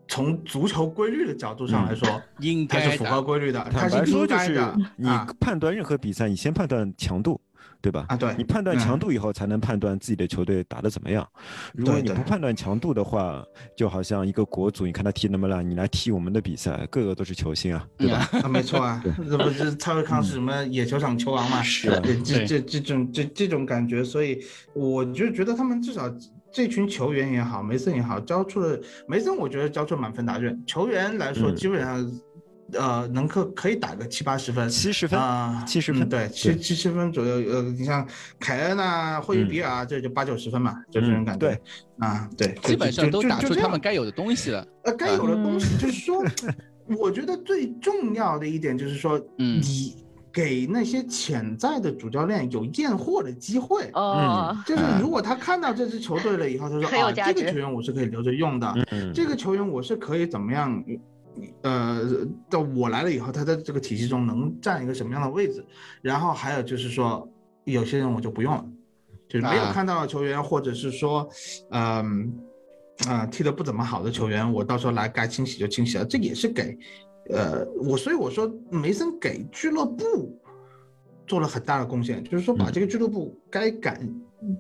[0.08, 2.08] 从足球规律的角度上来说，
[2.40, 4.76] 应该是符合规律的，它是应该的。
[4.96, 7.40] 你判断任何比赛，你先判断强度。
[7.86, 8.04] 对吧？
[8.08, 11.24] 啊，对你判断强度以后，才能判断自己的球队打得怎么样。
[11.72, 13.44] 如果你不判断强度的话，
[13.76, 18.28] 就好像一个国足，你看他踢那么烂，你来踢我们的比赛，个个都是球星啊，对吧？
[18.42, 21.62] 啊，没错啊， 这不是蔡慧康是什么野球场球王嘛？
[21.62, 26.12] 是啊，这这这种这这种感觉，所以我就觉得他们至少
[26.52, 28.76] 这群球员也好，梅森也好，交出了
[29.06, 30.60] 梅森，我觉得交出满分答卷。
[30.66, 32.04] 球员来说，基本上。
[32.72, 37.34] 呃，能克可以打个七八十分，七十分啊，七十分，对，七七十分左右。
[37.52, 38.06] 呃，你像
[38.40, 41.46] 凯恩啊、霍伊比尔啊，这就八九十分嘛，就这种感觉。
[41.46, 41.60] 对，
[41.98, 44.66] 啊，对，基本上都打出他们该有的东西了。
[44.82, 46.24] 呃，该有的东西 就是说，
[46.98, 49.94] 我觉得最重要的一点就是说，你
[50.32, 53.88] 给那些潜在的主教练有验货的机会。
[53.92, 58.74] 哦，就是如果他看到这支球队了以后，他说啊，这个球员我是可以留着用的，
[59.14, 60.82] 这个球员我是可以怎么样？
[61.62, 62.02] 呃，
[62.48, 65.64] 到我来了以后，他在这个体系中能占一个什么样的位置？
[66.02, 67.28] 然后还有就是说，
[67.64, 68.64] 有些人我就不用了，
[69.28, 71.28] 就是没有看到的球员，或者是说，
[71.70, 72.32] 嗯，
[73.06, 76.04] 啊，踢得不怎么好的球员，我到时候来该清洗就清洗了。
[76.04, 76.78] 这也是给，
[77.30, 80.40] 呃，我所以我说梅森给俱乐部
[81.26, 84.00] 做了很大的贡献，就是说把这个俱乐部该赶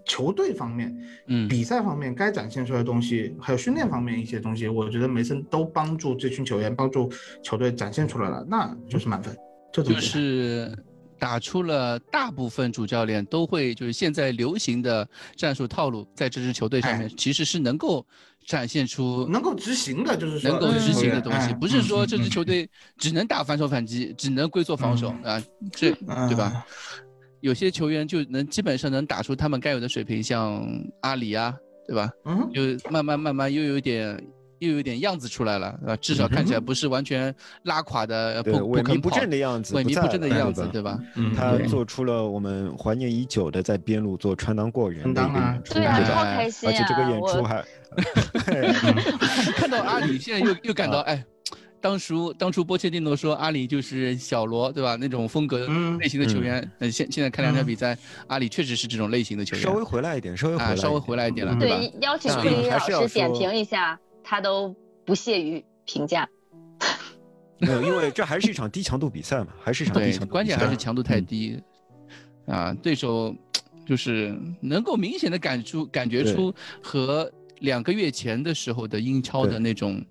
[0.04, 7.10] 球队方面，嗯，比赛方面该展现出来的东西，还有训练方面一些东西，我觉得梅森都帮助这群球员，帮助
[7.42, 9.36] 球队展现出来了，那就是满分。
[9.72, 10.74] 就是
[11.18, 15.06] 打出了大部分主教练都会就是现在流行的
[15.36, 18.06] 战术套路，在这支球队上面其实是能够
[18.46, 25.90] 展现出能够执行的，就是能够执行的东西，不是说这支球队只能打反手反击，只能龟缩防守啊，这
[26.28, 26.64] 对吧？
[27.40, 30.66] 有些球员就能基本上能打出他们该有的水平，像
[31.02, 31.54] 阿里啊，
[31.86, 32.10] 对吧？
[32.24, 34.22] 嗯，就慢慢慢慢又有点。
[34.58, 37.32] 又有点样子出来了，啊，至少看起来不是完全
[37.64, 40.98] 拉垮的，不萎靡不振的样子，萎靡不振的样子，对吧？
[41.36, 47.62] 他做出了我们怀念已久的在边路做穿裆过人的一个演出，对啊，超开心而且这个演出还
[49.60, 51.22] 看到阿里，现在又又感到，哎，
[51.86, 54.96] 当初当初波切蒂诺说阿里就是小罗，对吧？
[54.96, 55.68] 那种风格
[56.00, 63.96] 类型的球员，嗯，现现在看两场比赛，阿里确实是这种类型的球员，稍微回来一点，稍微啊，稍微回来一点了，对，邀请库里老师点评一下。
[64.24, 64.74] 他都
[65.04, 66.28] 不屑于评价，
[67.58, 70.32] 没有，因为这还是一场低强度比赛嘛， 还是一场低强度。
[70.32, 71.62] 关键还是强度太低，
[72.48, 73.32] 啊，对手
[73.86, 77.30] 就是能够明显的感出感觉出和
[77.60, 80.04] 两个月前的时候的英超的那种。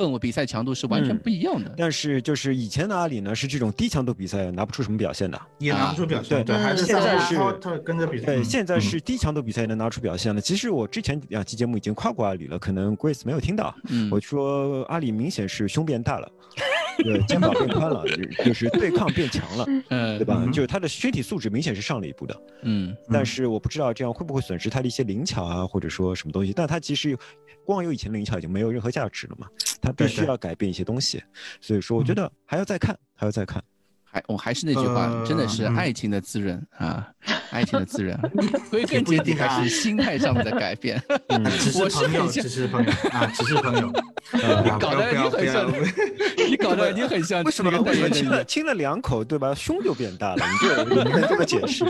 [0.00, 6.42] 氛围比赛强度是完全不一样的，但是就是以前的阿里呢，是这种低强度比赛拿不出什么表现的，也拿不出表现。
[6.42, 8.24] 对，还是现在是他跟着比赛。
[8.24, 10.40] 对，现在是低强度比赛能拿出表现了。
[10.40, 13.74] 其实我之前两期节目已经夸过阿里了，可能 Grace 没有听到。
[14.10, 16.32] 我说阿里明显是胸变大了，
[17.04, 18.02] 对，肩膀变宽了，
[18.42, 20.42] 就是对抗变强了， 嗯，对吧？
[20.50, 22.96] 就是他的身体素质明显是上了一步的，嗯。
[23.12, 26.54] 但是我不知道这样会不会损失他的一些灵巧啊，或者说什么东西。
[26.54, 27.14] 但他其实。
[27.70, 29.46] 光有以前的灵巧已经没有任何价值了嘛？
[29.80, 31.22] 他必须要改变一些东西，
[31.60, 33.62] 所以说我觉得还要再看，还要再看。
[34.12, 37.06] 还我还是那句话，真的是爱情的滋润啊，
[37.50, 38.18] 爱情的滋润，
[38.68, 41.00] 归根结底还是心态上面的改变。
[41.78, 43.92] 我是朋友，只是朋友啊，只是朋友。
[44.32, 45.72] 你搞得你很像，
[46.48, 47.44] 你搞得你很像。
[47.44, 47.70] 为什么？
[47.82, 49.54] 为什么亲了亲了两口，对吧？
[49.54, 50.44] 胸就变大了？
[50.44, 50.84] 你这
[51.20, 51.84] 你这么解释，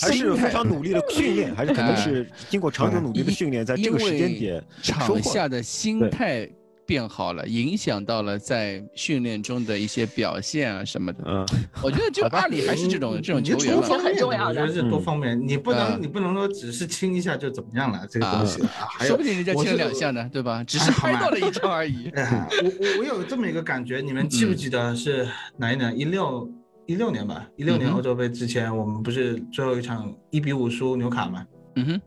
[0.00, 6.48] 还是非常努力的训练，还是可能是经过长久努力的训练，在这个时间点场下的心态。
[6.86, 11.24] 变好了，影响到了在训练中的一些表现啊什么的。
[11.26, 11.46] 嗯，
[11.82, 14.62] 我觉得就阿里还是这种这种球员很重要的。
[14.62, 20.62] 我觉得是多方面，你不能你不能说只是亲一下就怎么样了，这个东西啊，说不定人家亲了两下呢，对吧？
[20.68, 22.10] 只是拍到了一张而已。
[22.14, 25.26] 我我我有这么一个感觉，你们记不记得是
[25.56, 25.98] 哪一年？
[25.98, 26.50] 一六
[26.86, 31.46] 一六年吧，一六年欧洲杯之前，我们不是最后一场一比五输纽卡吗？
[31.76, 32.00] 嗯哼，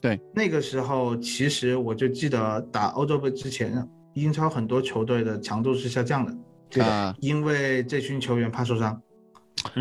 [0.00, 3.88] 对，那个时候其实我就记得打欧洲杯之前。
[4.14, 6.36] 英超很多球队的强度是下降的，
[6.68, 9.00] 对的，因为这群球员怕受伤，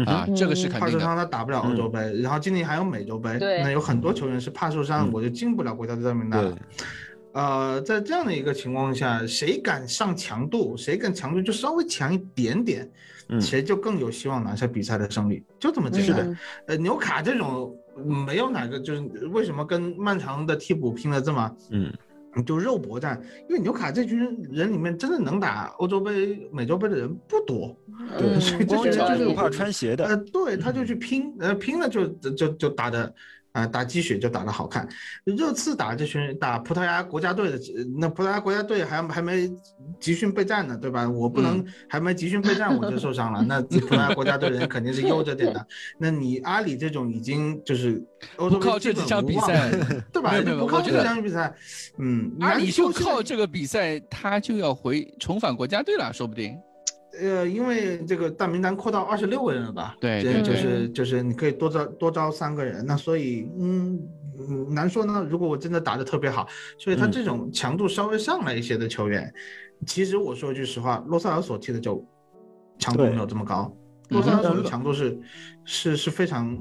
[0.05, 6.57] 啊，这个是肯定怕受伤，他打不了欧洲杯，然后今年还有美洲杯，那有很多球员是怕受伤，我就进不了国家队名单了。
[7.31, 12.89] 呃，在这样的一个情况下，谁敢上强度，谁敢强度就稍微强一点点，
[13.39, 16.37] 谁就更有希望拿下比赛的胜利，就这么简单。
[16.67, 19.01] 呃，纽卡这种没有哪个就是
[19.31, 21.93] 为什么跟曼城的替补拼的这么，嗯。
[22.45, 24.19] 就肉搏战，因为纽卡这群
[24.51, 27.75] 人里面真的能打欧洲杯、美洲杯的人不多，
[28.17, 33.13] 对，所以这群人就是不怕穿鞋的，呃，对，他就去拼，呃，拼了就就就打的。
[33.51, 34.87] 啊，打鸡血就打得好看。
[35.23, 37.59] 热刺打这群打葡萄牙国家队的，
[37.97, 39.51] 那葡萄牙国家队还还没
[39.99, 41.09] 集训备战呢，对吧？
[41.09, 45.67] 我不能还没集训备战我就受伤了，那 葡萄牙国家队人肯定是悠着点的。
[45.97, 48.03] 那你阿里这种已经就是
[48.37, 49.71] 欧洲靠这几场比赛，
[50.13, 50.31] 对吧？
[50.59, 51.53] 不靠这几场比赛，
[51.97, 56.55] 嗯，阿里就靠这个比赛，他就要回重返国家队了，说不定。
[57.21, 59.95] 呃，因为这个大名单扩到二十六个人了吧？
[59.99, 63.99] 对，就是就是你可以多招多招三个人，那所以嗯
[64.69, 65.25] 难说呢。
[65.29, 66.47] 如果我真的打得特别好，
[66.77, 69.33] 所以他这种强度稍微上来一些的球员，
[69.85, 72.05] 其实我说句实话，洛萨尔所踢的就
[72.77, 73.71] 强度没有这么高。
[74.09, 75.19] 洛萨尔索的强度是
[75.65, 76.57] 是是非常。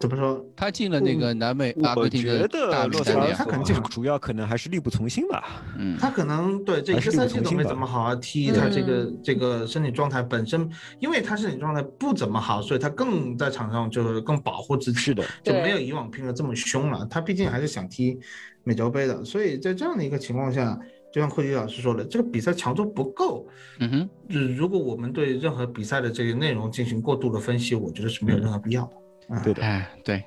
[0.00, 0.42] 怎么说？
[0.56, 5.62] 他进了那个南美阿根廷的大洛萨尔，他可能这个主要可能还是力不从心吧。
[5.76, 10.66] 嗯，他可能对这一个赛季都没怎么好好踢，他这个这个身体状态本身，
[11.00, 17.06] 因为他身体状态不怎么好，所以他更在场上就是更保护自己，是的，就没有以往拼的这么凶了。
[17.10, 18.18] 他毕竟还是想踢
[18.64, 20.80] 美洲杯的，所以在这样的一个情况下，
[21.12, 23.46] 就像库迪老师说的，这个比赛强度不够。
[23.80, 24.08] 嗯哼，
[24.56, 28.92] 如果我们对任何比赛的这个内容进行过度的分析，我觉得是没有任何必要的。
[29.44, 30.24] 对的，哎，对，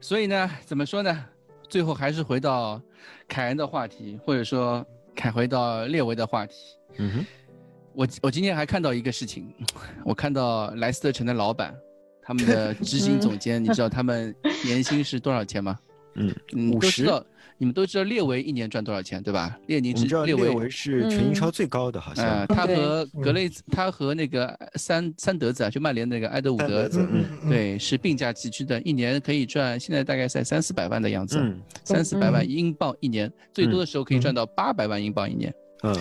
[0.00, 1.24] 所以呢，怎么说呢？
[1.68, 2.80] 最后还是回到
[3.28, 6.54] 凯恩的话题，或者说凯回到列维的话题。
[6.98, 7.26] 嗯哼，
[7.94, 9.52] 我我今天还看到一个事情，
[10.04, 11.74] 我看到莱斯特城的老板
[12.22, 15.78] 他们的执行总监， 你知道他们年薪是多少钱吗？
[16.14, 16.34] 嗯，
[16.72, 17.06] 五十。
[17.56, 19.56] 你们都知道列维一年赚多少钱，对吧？
[19.68, 22.44] 列宁是列维是全英超最高的，好像。
[22.48, 26.88] 他和格雷兹，他和那个三三德子啊，就曼联那个埃德伍德，
[27.48, 31.40] 对，是并驾齐驱的，一年可以赚，现在大概在三四百万的样子，
[31.84, 35.54] 三四百万英镑一年，最多的时候可以赚到八百万英镑一年。
[35.84, 35.96] 嗯，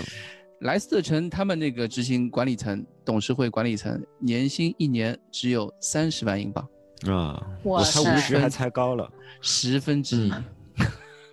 [0.61, 6.67] 莱斯特城他们那个执行管理层、董事会管理层年薪一年只有三十万英镑
[7.07, 9.07] 啊，我才五十还才高了，
[9.39, 10.33] 十分之一。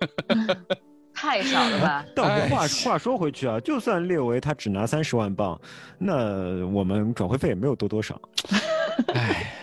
[1.13, 2.05] 太少了吧？
[2.15, 5.59] 但话话说回去啊，就算列维他只拿三十万镑，
[5.99, 8.19] 那我们转会费也没有多多少。
[9.13, 9.53] 哎，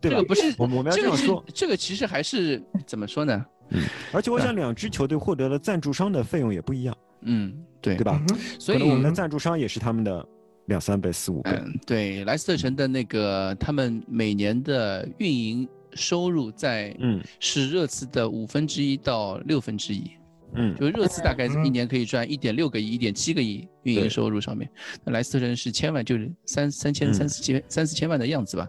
[0.00, 3.46] 这个不是我们我们要这样说，这个其实还是怎么说呢？
[3.70, 6.94] 嗯，而且我想两支球队获得了赞助商的费用也不一样。
[7.22, 8.20] 嗯，对，对吧？
[8.58, 10.26] 所以我们的赞助商也是他们的
[10.66, 11.58] 两三倍、四五倍。
[11.86, 15.66] 对，莱斯特城的那个他们每年的运营。
[15.94, 17.22] 收入在嗯。
[17.40, 20.10] 是热刺的五分之一到六分之一，
[20.54, 24.70] 嗯，就热刺大概一年可以赚一点六个亿、一点七个亿运营收入上面，
[25.04, 28.66] 那莱斯特城是千万，就是三三千三四千三四千万的样子吧，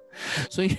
[0.49, 0.71] 所以，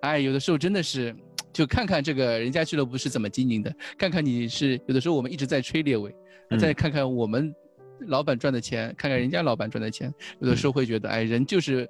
[0.00, 1.14] 哎，有的时候真的是
[1.52, 6.14] 就看看这个人家俱乐部是怎么经营的，看看你是有的时候我们一直在吹列维，
[6.58, 7.52] 再看看我们
[8.06, 11.88] 老板赚的钱，看看人家老板赚的钱，有的时候会觉得，哎，人就是。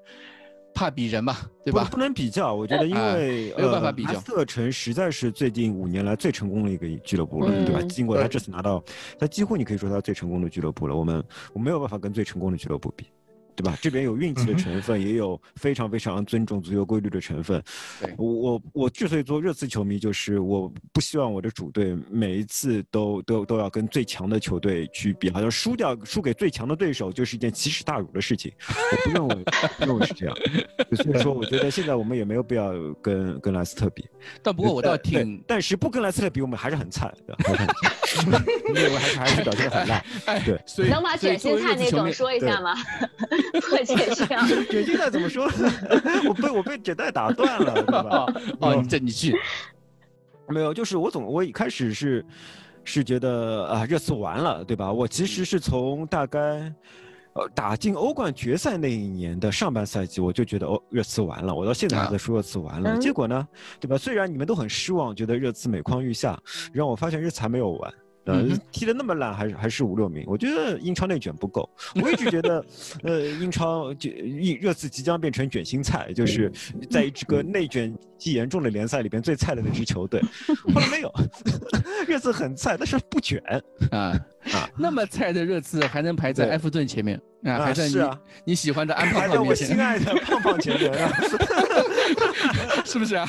[0.75, 1.89] 怕比人嘛，对吧？
[1.91, 4.13] 不能比较，我觉得因为没有办法比较。
[4.13, 7.81] 莱斯特城实在是最近五年来最成功的一个俱乐部了，对吧？
[7.83, 8.83] 经过他这次拿到，
[9.19, 10.97] 他几乎你可以说他最成功的俱乐部了。
[10.97, 13.07] 我们我没有办法跟最成功的俱乐部比。
[13.57, 13.77] 对吧？
[13.81, 17.63] 这边有运气的成分，也有非常非常尊重足球规律的成分。
[18.17, 28.53] 我我我之所以做热刺球迷，就是我不希望我的主队每一次都都都要跟最强的球队去比，好像输掉输给最强的对手就是一件奇耻大辱的事情。
[28.69, 29.45] 我不认为
[29.79, 30.37] 不认为是这样。
[30.97, 32.73] 所以说，我觉得现在我们也没有必要
[33.03, 34.07] 跟跟莱斯特比。
[34.43, 37.37] 但不过我倒挺，但是不跟莱斯特比，我们还是很惨的。
[38.75, 40.05] 列维还是 还是表现的很烂。
[40.45, 42.75] 对，所以能把卷心菜那种说一下吗？
[43.61, 45.51] 破解是这样，卷心菜怎么说？
[46.29, 48.27] 我被我被卷带打断了，对吧？
[48.61, 49.35] 哦，这你去，
[50.49, 52.25] 没有，就是我总我一开始是
[52.85, 54.93] 是觉得啊，热刺完了，对吧？
[54.93, 56.73] 我其实是从大概
[57.35, 61.55] 呃打进欧冠决赛那一年的上半赛季，我就觉得哦，热刺完了。
[61.55, 62.99] 我到现在还在说热刺完了。
[62.99, 63.47] 结果呢，
[63.79, 63.97] 对吧？
[63.97, 66.39] 虽然你们都很失望，觉得热刺每况愈下，
[66.73, 67.95] 让我发现热刺还没有完。
[68.25, 71.69] 呃，踢的那么烂，还是还是五六名，我觉得英超内卷不够。
[72.03, 72.65] 我一直觉得，
[73.03, 74.11] 呃，英超就
[74.61, 76.53] 热刺即将变成卷心菜，就是
[76.91, 80.21] 在一支个内卷极严重的联赛里边最菜的那支球队。
[80.75, 81.13] 后来没有，
[82.07, 83.43] 热刺很菜，但是不卷
[83.91, 84.13] 啊
[84.53, 84.69] 啊！
[84.77, 87.59] 那么菜的热刺还能排在埃弗顿前面啊？
[87.59, 87.97] 还在你
[88.45, 89.69] 你喜欢的安胖胖面前？
[89.69, 91.13] 我心爱的胖胖前面啊！
[92.85, 93.29] 是不是啊？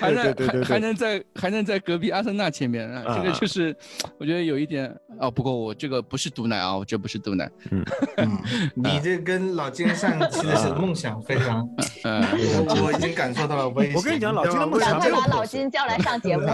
[0.00, 3.16] 还能还还能在还能在隔壁阿森纳前面啊？
[3.16, 3.74] 这个就是，
[4.18, 5.30] 我觉得有一点哦。
[5.30, 7.50] 不过我这个不是毒奶啊，我这不是毒奶。
[7.70, 7.84] 嗯
[8.18, 8.38] 嗯，
[8.74, 11.66] 你这跟老金上期的是梦想非常。
[12.04, 12.22] 嗯，
[12.66, 13.68] 我我已经感受到了。
[13.68, 15.14] 我跟你讲，老金的梦想没有。
[15.16, 16.46] 把老金叫来上节目。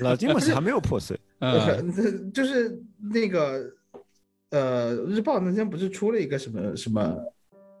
[0.00, 1.18] 老金梦想还没有破碎。
[2.32, 2.82] 就是
[3.12, 3.70] 那个
[4.50, 7.16] 呃，日报那天不是出了一个什么什么，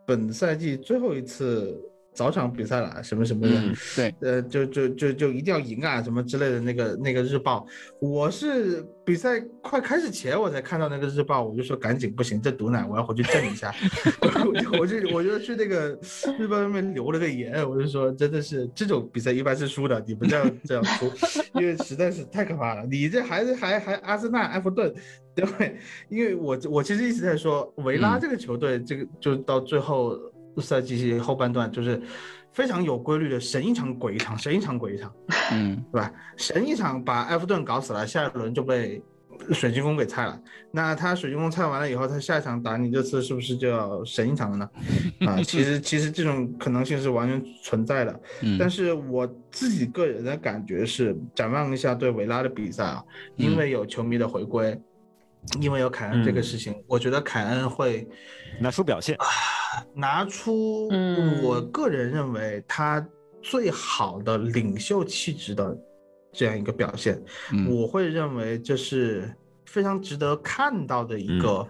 [0.06, 1.80] 本赛季最后一次。
[2.16, 3.62] 早场比赛了，什么什么的，
[3.94, 7.66] 对，呃，就就就就一定要赢啊，什么之类的那个那个日报，
[8.00, 13.70] 我是比赛快开始前我才看到那个日报，我就说赶紧不行，这毒奶我要回去震一下，
[14.20, 15.90] 我就我就我就去那个
[16.38, 21.12] 日报上面留了个言，我就说真的是这种比赛一般是输的，你不这样这样输，
[21.60, 24.90] 因为实在是太可怕了，你这还是还还阿森纳、埃弗顿，
[25.34, 25.76] 对，
[26.08, 30.18] 因为我我其实一直在说维拉这个球队，这个就到最后。
[30.60, 32.00] 赛季后半段就是
[32.52, 35.12] 非常有规律的神一场鬼一场，神一场鬼一场，
[35.52, 36.12] 嗯，对吧？
[36.36, 39.02] 神一场把埃弗顿搞死了，下一轮就被
[39.52, 40.40] 水晶宫给菜了。
[40.72, 44.70] 那他水晶宫菜完了以后，他下一场打你这次是不是就要神一场了呢？
[45.28, 48.20] 啊，其实其实这种可能性是完全存在的。
[48.58, 53.04] 但是我自己个人的感觉是，展望一下对维拉的比赛啊，
[53.36, 54.78] 因为有球迷的回归，
[55.60, 58.08] 因为有凯恩这个事情，我觉得凯恩会
[58.60, 59.16] 拿出表现。
[59.94, 60.88] 拿出
[61.42, 63.06] 我个人认为他
[63.42, 65.76] 最好的领袖气质的
[66.32, 67.22] 这样一个表现，
[67.68, 69.30] 我会认为这是
[69.66, 71.68] 非常值得看到的一个，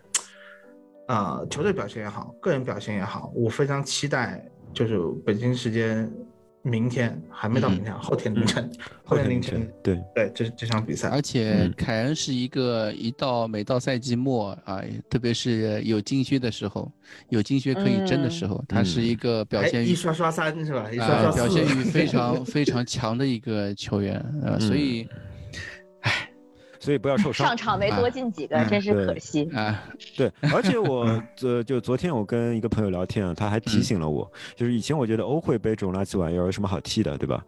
[1.08, 6.08] 啊，球队表现也好，个人表现也好，我非常期待，就是北京时间
[6.68, 8.68] 明天还没到明天， 后天凌晨，
[9.04, 10.02] 后天凌晨，对。
[10.14, 11.08] 对，这这场比赛。
[11.08, 16.90] 而且凯恩是一个一到每到赛季末啊，特别是有金靴的时候，
[17.28, 20.90] 有金靴可以争的时候，他是一个表现一刷刷三是吧？
[20.90, 25.06] 一刷刷表现欲非常 非常强的一个球员啊，所以。
[26.86, 27.48] 所以不要受伤。
[27.48, 29.82] 上场没多进几个，真是可惜啊！
[30.16, 37.44] 对，而且我昨就昨天我跟一个朋友聊天啊，他还提醒了我，就是以前我觉得欧会杯这种垃圾玩意儿有什么好踢的，对吧？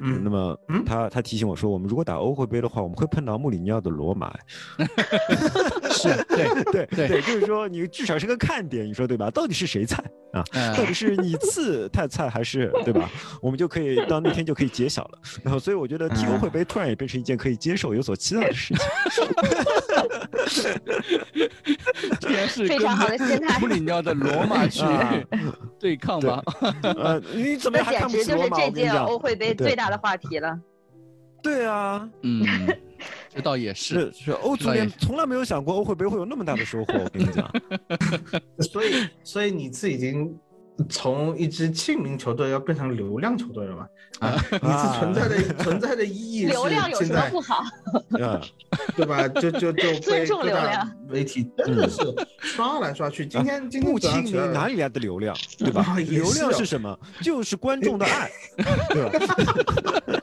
[0.00, 0.20] 嗯。
[0.24, 4.36] 那么他他提醒我说，我们如果打欧会杯的话，我们会碰到穆里尼奥的罗马。
[5.92, 9.30] 是，对 对对对，就是说你至少是个看点，你说对吧？
[9.30, 10.42] 到底是谁菜啊？
[10.76, 13.08] 到底是你次太菜还是对吧？
[13.40, 15.18] 我们就可以到那天就可以揭晓了。
[15.44, 18.79] 然后所以我觉得踢欧会杯突然也变成一件可以接受、有所期待的事情。
[22.20, 23.58] 竟然是非常好的心态。
[23.58, 24.84] 布里尼奥的罗马去
[25.78, 26.42] 对抗吗？
[26.82, 28.56] 呃，你怎么还看不起罗马？
[28.58, 30.58] 这简直就是这届欧会杯最大的话题了。
[31.42, 32.44] 对啊，嗯，
[33.34, 34.12] 这倒也是。
[34.12, 37.50] 是欧足联从来没有想过欧会杯会有那么大的收获，我跟你讲。
[38.60, 40.38] 所以，所以你是已经。
[40.88, 43.86] 从一支庆名球队要变成流量球队了嘛？
[44.20, 47.62] 啊， 你是存在的存在的意义流量有什么不好？
[48.96, 49.26] 对吧？
[49.28, 51.98] 就就就 尊重流量媒体真的是
[52.38, 53.26] 刷来刷去。
[53.26, 55.36] 今天今天哪里来的流量？
[55.58, 55.96] 对吧？
[55.98, 56.96] 流量是什么？
[57.22, 58.30] 就是观众的爱，
[58.90, 60.19] 对吧？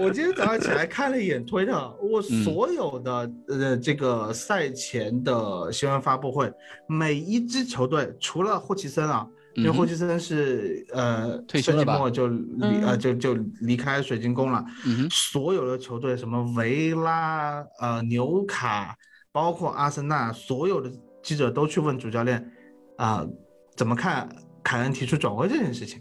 [0.00, 6.50] 我今天早上起来看了一眼推特，我所有的呃这个赛前的新闻发布会，
[6.86, 14.64] 每一支球队除了霍奇森啊，因为霍奇森是呃退休了末就离呃就就离开水晶宫了，
[15.10, 18.96] 所有的球队什么维拉呃纽卡，
[19.30, 20.90] 包括阿森纳，所有的
[21.22, 22.50] 记者都去问主教练
[22.96, 23.26] 啊
[23.76, 24.26] 怎么看。
[24.62, 25.98] 凯恩提出转会这件事情，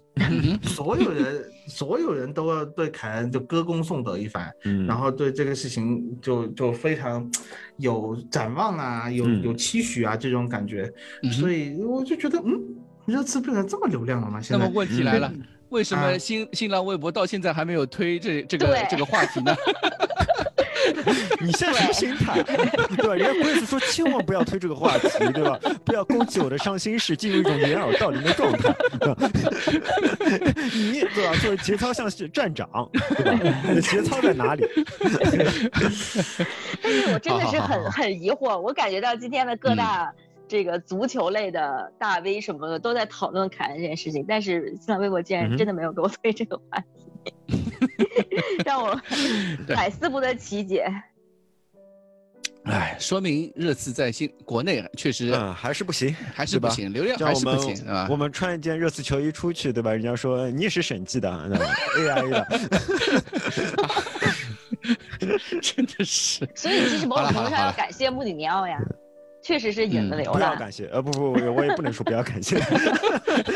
[0.63, 4.51] 所有人所有人都要对凯恩就歌功颂德一番，
[4.87, 7.29] 然后对这个事情就就非常
[7.77, 10.91] 有展望啊，有有期许啊这种感觉，
[11.31, 12.59] 所以我就觉得，嗯，
[13.05, 14.41] 热刺变成这么流量了吗？
[14.41, 14.65] 现在？
[14.65, 15.31] 那么问题来了，
[15.69, 19.55] 为什么新新浪微博到现在还没有推这这个这个话题呢？
[21.41, 22.41] 你现在什么心态？
[22.43, 23.15] 对吧？
[23.15, 25.59] 人家贵子说千万不要推这个话题，对吧？
[25.83, 28.75] 不要勾起我的伤心事，进入一种掩耳盗铃的状态。
[30.73, 31.35] 你对吧？
[31.41, 33.61] 作为节操像是站长，对吧？
[33.67, 34.65] 你的节操在哪里？
[36.81, 40.11] 但是我真的是很很疑惑，我感觉到今天的各大
[40.47, 46.85] 这个足球类的大 V 什么的都在讨论凯恩这件事情，但是新浪微博竟然真的没有给我推这个话题。
[48.65, 48.99] 让我
[49.67, 50.85] 百思不得其解。
[52.65, 58.05] 哎，说明热刺在新国内确实还是不行，还是不行，流量还是不行啊。
[58.09, 59.91] 我们穿一件热刺球衣出去，对吧？
[59.91, 61.29] 人家说你也是审计的
[61.97, 62.45] ，AI 的，
[65.61, 66.47] 真的是。
[66.53, 68.77] 所以其实某种程度上要感谢穆里尼奥呀。
[69.49, 70.37] 确实是引了流了。
[70.37, 72.59] 不要感谢，呃不不不，我也不能说不要感谢。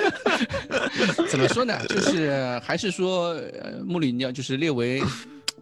[1.30, 1.80] 怎么说呢？
[1.88, 3.40] 就是还是说，
[3.86, 5.04] 穆里尼奥就是列为，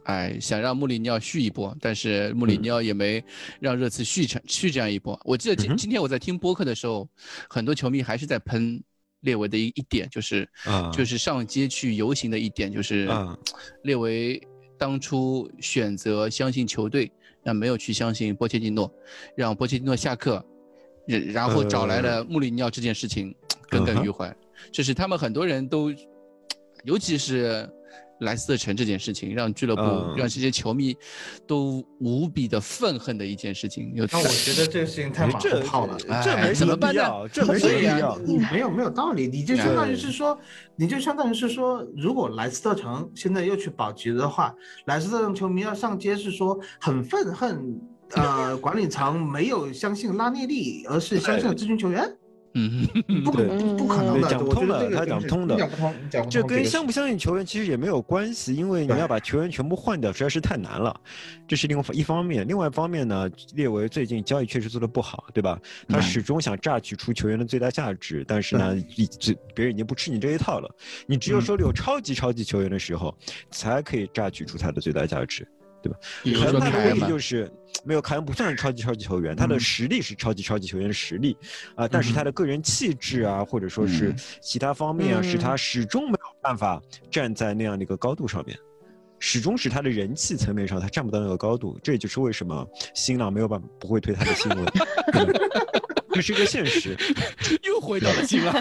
[0.04, 3.22] 哎，想让穆里尼奥续一波，但是穆里尼奥也没
[3.60, 5.20] 让热刺续成续这样一波。
[5.26, 7.06] 我记得今今天我在听播客的时候，
[7.50, 8.82] 很多球迷还是在喷
[9.20, 10.48] 列维的一一点，就是
[10.94, 13.10] 就是上街去游行的一点，就是
[13.84, 14.42] 列维
[14.82, 17.12] 当初选择相信球队。
[17.44, 18.92] 那没有去相信波切蒂诺，
[19.36, 20.44] 让波切蒂诺下课，
[21.06, 23.36] 然然后找来了穆里尼奥这件事情
[23.70, 24.36] 耿耿于怀，
[24.72, 25.94] 这是他们很多人都，
[26.84, 27.70] 尤其是。
[28.22, 29.82] 莱斯特城这件事情，让俱乐部、
[30.16, 30.96] 让这些球迷
[31.46, 33.92] 都无比的愤恨的一件事情。
[33.96, 38.18] 那我觉得这个事情太马后炮了，这没什么必要，这没什么必要。
[38.20, 40.40] 你没有没有道理，你就相当于是说，
[40.76, 44.54] 你就相当于是说，如果莱斯特城现在又去保级的话，
[44.86, 47.80] 莱斯特城球迷要上街是说很愤恨，
[48.12, 52.16] 呃，管理层没有相信拉涅利，而是相信了这群球员。
[52.54, 52.86] 嗯，
[53.24, 56.30] 不可能不可能的，讲不通的，他讲不通的，讲不通，讲不通。
[56.30, 60.94] 这跟相不相信球员其实也没有关系，因为你要把球员全部换掉实在是太难了，
[61.48, 62.48] 这是另外一方面。
[62.48, 65.60] 另外一方面呢，列维最近交易确实做的不好，对吧？
[65.88, 70.70] 他始终想榨取出球员的最大价值，但是呢，已这别人已经不吃你这一套了。
[71.06, 73.16] 你只有手里有超级超级球员的时候，
[73.50, 75.48] 才可以榨取出他的最大价值。
[75.82, 75.98] 对吧？
[76.24, 77.52] 凯恩的问题就是
[77.84, 81.36] 没有凯恩不算是超级超级球员，他的实力是超级超级球员的实力
[81.76, 88.58] 啊，但是他的个人气质啊，或者说是其他方面啊，使他始终没有办法站在那样的一个高度上面，
[89.20, 94.66] 始终是他的人气层面上他站不到那个高度，这也就是为什么新浪没有办法不会推他的新闻。
[96.14, 96.98] 这是一个现实。
[97.64, 98.54] 又回到了新浪。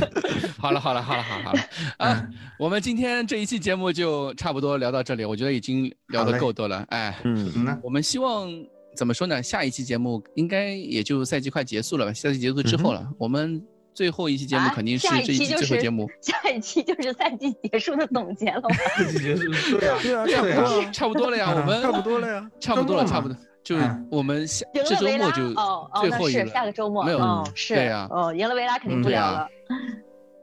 [0.58, 1.60] 好了好了好了好了好了
[1.98, 2.28] 啊！
[2.58, 6.84] 我们今天这一期节目就差不多聊到这里，我觉得已经聊得够多了。
[6.90, 8.48] 哎，嗯，我们希望
[8.96, 9.42] 怎么说呢？
[9.42, 12.12] 下一期节目应该也就赛季快结束了吧？
[12.12, 13.62] 赛季结束之后了，我们。
[13.94, 18.62] 最后一期节目肯定是这一期最后节目，下一期就是赛季结束的总结了。
[18.96, 23.36] 赛季结束，对啊，对啊，差不多，差不多了呀，我们差不多了呀，差不多了，差不多，
[23.68, 25.54] 就是我们下这周末就
[26.00, 29.46] 最后一个，下个周末没有，是，对呀，哦，赢了维拉肯定不聊了，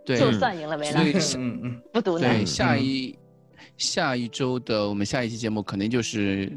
[0.06, 2.28] 对，就算赢了维拉，嗯嗯，不读呢。
[2.28, 3.18] 对，下一
[3.78, 6.52] 下一周的我们下一期节目肯定就是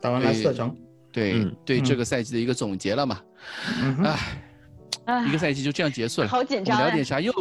[0.00, 0.76] 打完莱斯特城，
[1.10, 3.20] 对对，这个赛季的一个总结了嘛，
[4.04, 4.16] 唉。
[5.28, 6.78] 一个赛季就这样结束了，好紧张。
[6.78, 7.20] 聊点啥？
[7.20, 7.32] 又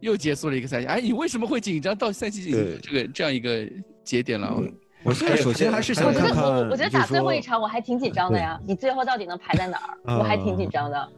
[0.00, 0.86] 又结束了一个赛季。
[0.86, 2.50] 哎，你为什么会紧张到赛季
[2.82, 3.66] 这个这样一个
[4.02, 4.60] 节点了？
[5.04, 6.34] 我现在首先还是想看看。
[6.34, 8.58] 我觉得我我觉得打最后一场我还挺紧张的呀。
[8.66, 10.18] 你最后到底能排在哪儿？
[10.18, 11.08] 我还挺紧张的。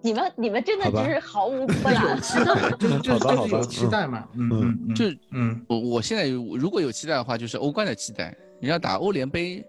[0.00, 2.20] 你们你们真的就是毫无 波澜。
[2.78, 4.26] 就就就是有期待嘛。
[4.34, 8.34] 嗯嗯，就嗯，我我现在如果有期待的话，就是欧冠的期待。
[8.60, 9.64] 你要打欧联杯。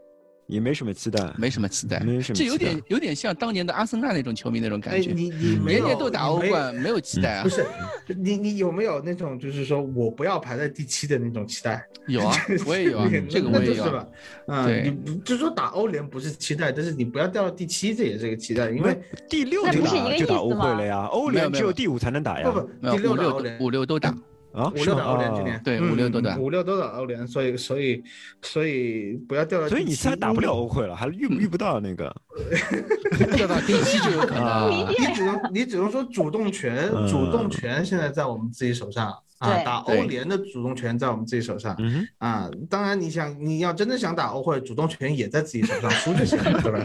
[0.48, 2.36] 也没什么期待，没什么期待，没什么。
[2.38, 5.12] 这有点有点像当年的阿森纳那种球迷那种感觉。
[5.12, 7.44] 你你年年都打欧冠，没有期待啊？
[7.44, 7.66] 不是，
[8.08, 11.84] 你你有没有那种就是说我不要排在第七的那种期待？
[12.08, 12.36] 有啊，
[12.68, 14.08] 我也有啊，这个我也有。
[14.48, 18.96] 嗯，你就是说打欧联不是期待，但是你不要掉到第七，这也是个期待，因为
[19.28, 22.52] 第六就打就打欧会了呀，欧联只有第五才能打呀。
[22.52, 24.16] 不不，第六六五六都打。
[24.56, 28.02] 啊，五六打欧联今年，对五六都打，五六都打欧联，所以所以
[28.42, 29.68] 所以不要掉到。
[29.68, 32.16] 所以你现在打不了欧会了，还遇遇不到那个。
[33.36, 34.70] 掉到第七就有可能。
[34.90, 39.08] 你只能你只能说主动权，主动权现在在我们自己手上
[39.40, 39.58] 啊。
[39.64, 41.76] 打欧联的主动权在我们自己手上。
[42.20, 46.80] 啊，当然你想你要真的想打欧会，主动权也在自己手上，输就行了，对吧？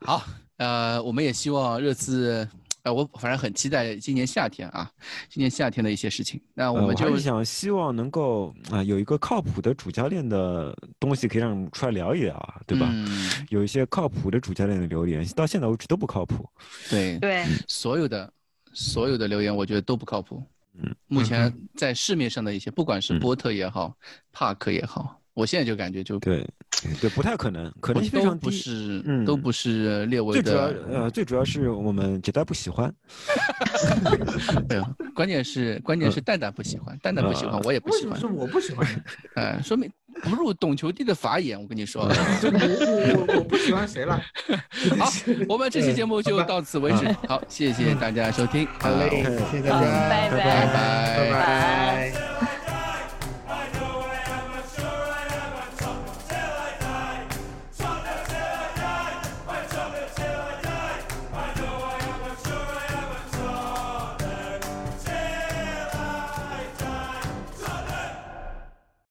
[0.00, 0.24] 好，
[0.56, 2.48] 呃，我们也希望热刺。
[2.84, 4.90] 呃，我反正很期待今年夏天啊，
[5.28, 6.40] 今年夏天的一些事情。
[6.52, 12.88] 那我们就想希望能够啊，有一个靠谱的主教练的东西可以让我们出来聊一聊啊，对吧？
[12.90, 16.44] 嗯有一些靠谱的主教练的留言，到现在为止都不靠谱。
[16.90, 18.32] 对对，所有的
[18.72, 20.42] 所有的留言，我觉得都不靠谱。
[20.74, 23.96] 嗯，目前在市面上的一些，不管是波特也好，
[24.32, 25.21] 帕克也好。
[25.34, 26.46] 我现在就感觉就对，
[27.00, 30.42] 对，不太可能，可能非常不是，嗯，都不是列为的。
[30.42, 30.64] 最主要，
[31.00, 32.92] 呃，最主要是我们杰代不喜欢。
[34.68, 34.80] 对，
[35.14, 38.18] 关键是关键是蛋蛋不喜欢，蛋蛋不喜欢，我也不喜欢。
[38.20, 38.86] 是我不喜欢？
[39.36, 39.90] 哎，说明
[40.22, 42.02] 不入懂球帝的法眼，我跟你说。
[42.02, 44.20] 我我我不喜欢谁了？
[45.00, 45.10] 好，
[45.48, 47.10] 我们这期节目就到此为止。
[47.26, 48.66] 好，谢谢大家收听。
[48.78, 52.51] 好嘞，谢谢大家，拜拜拜拜拜拜。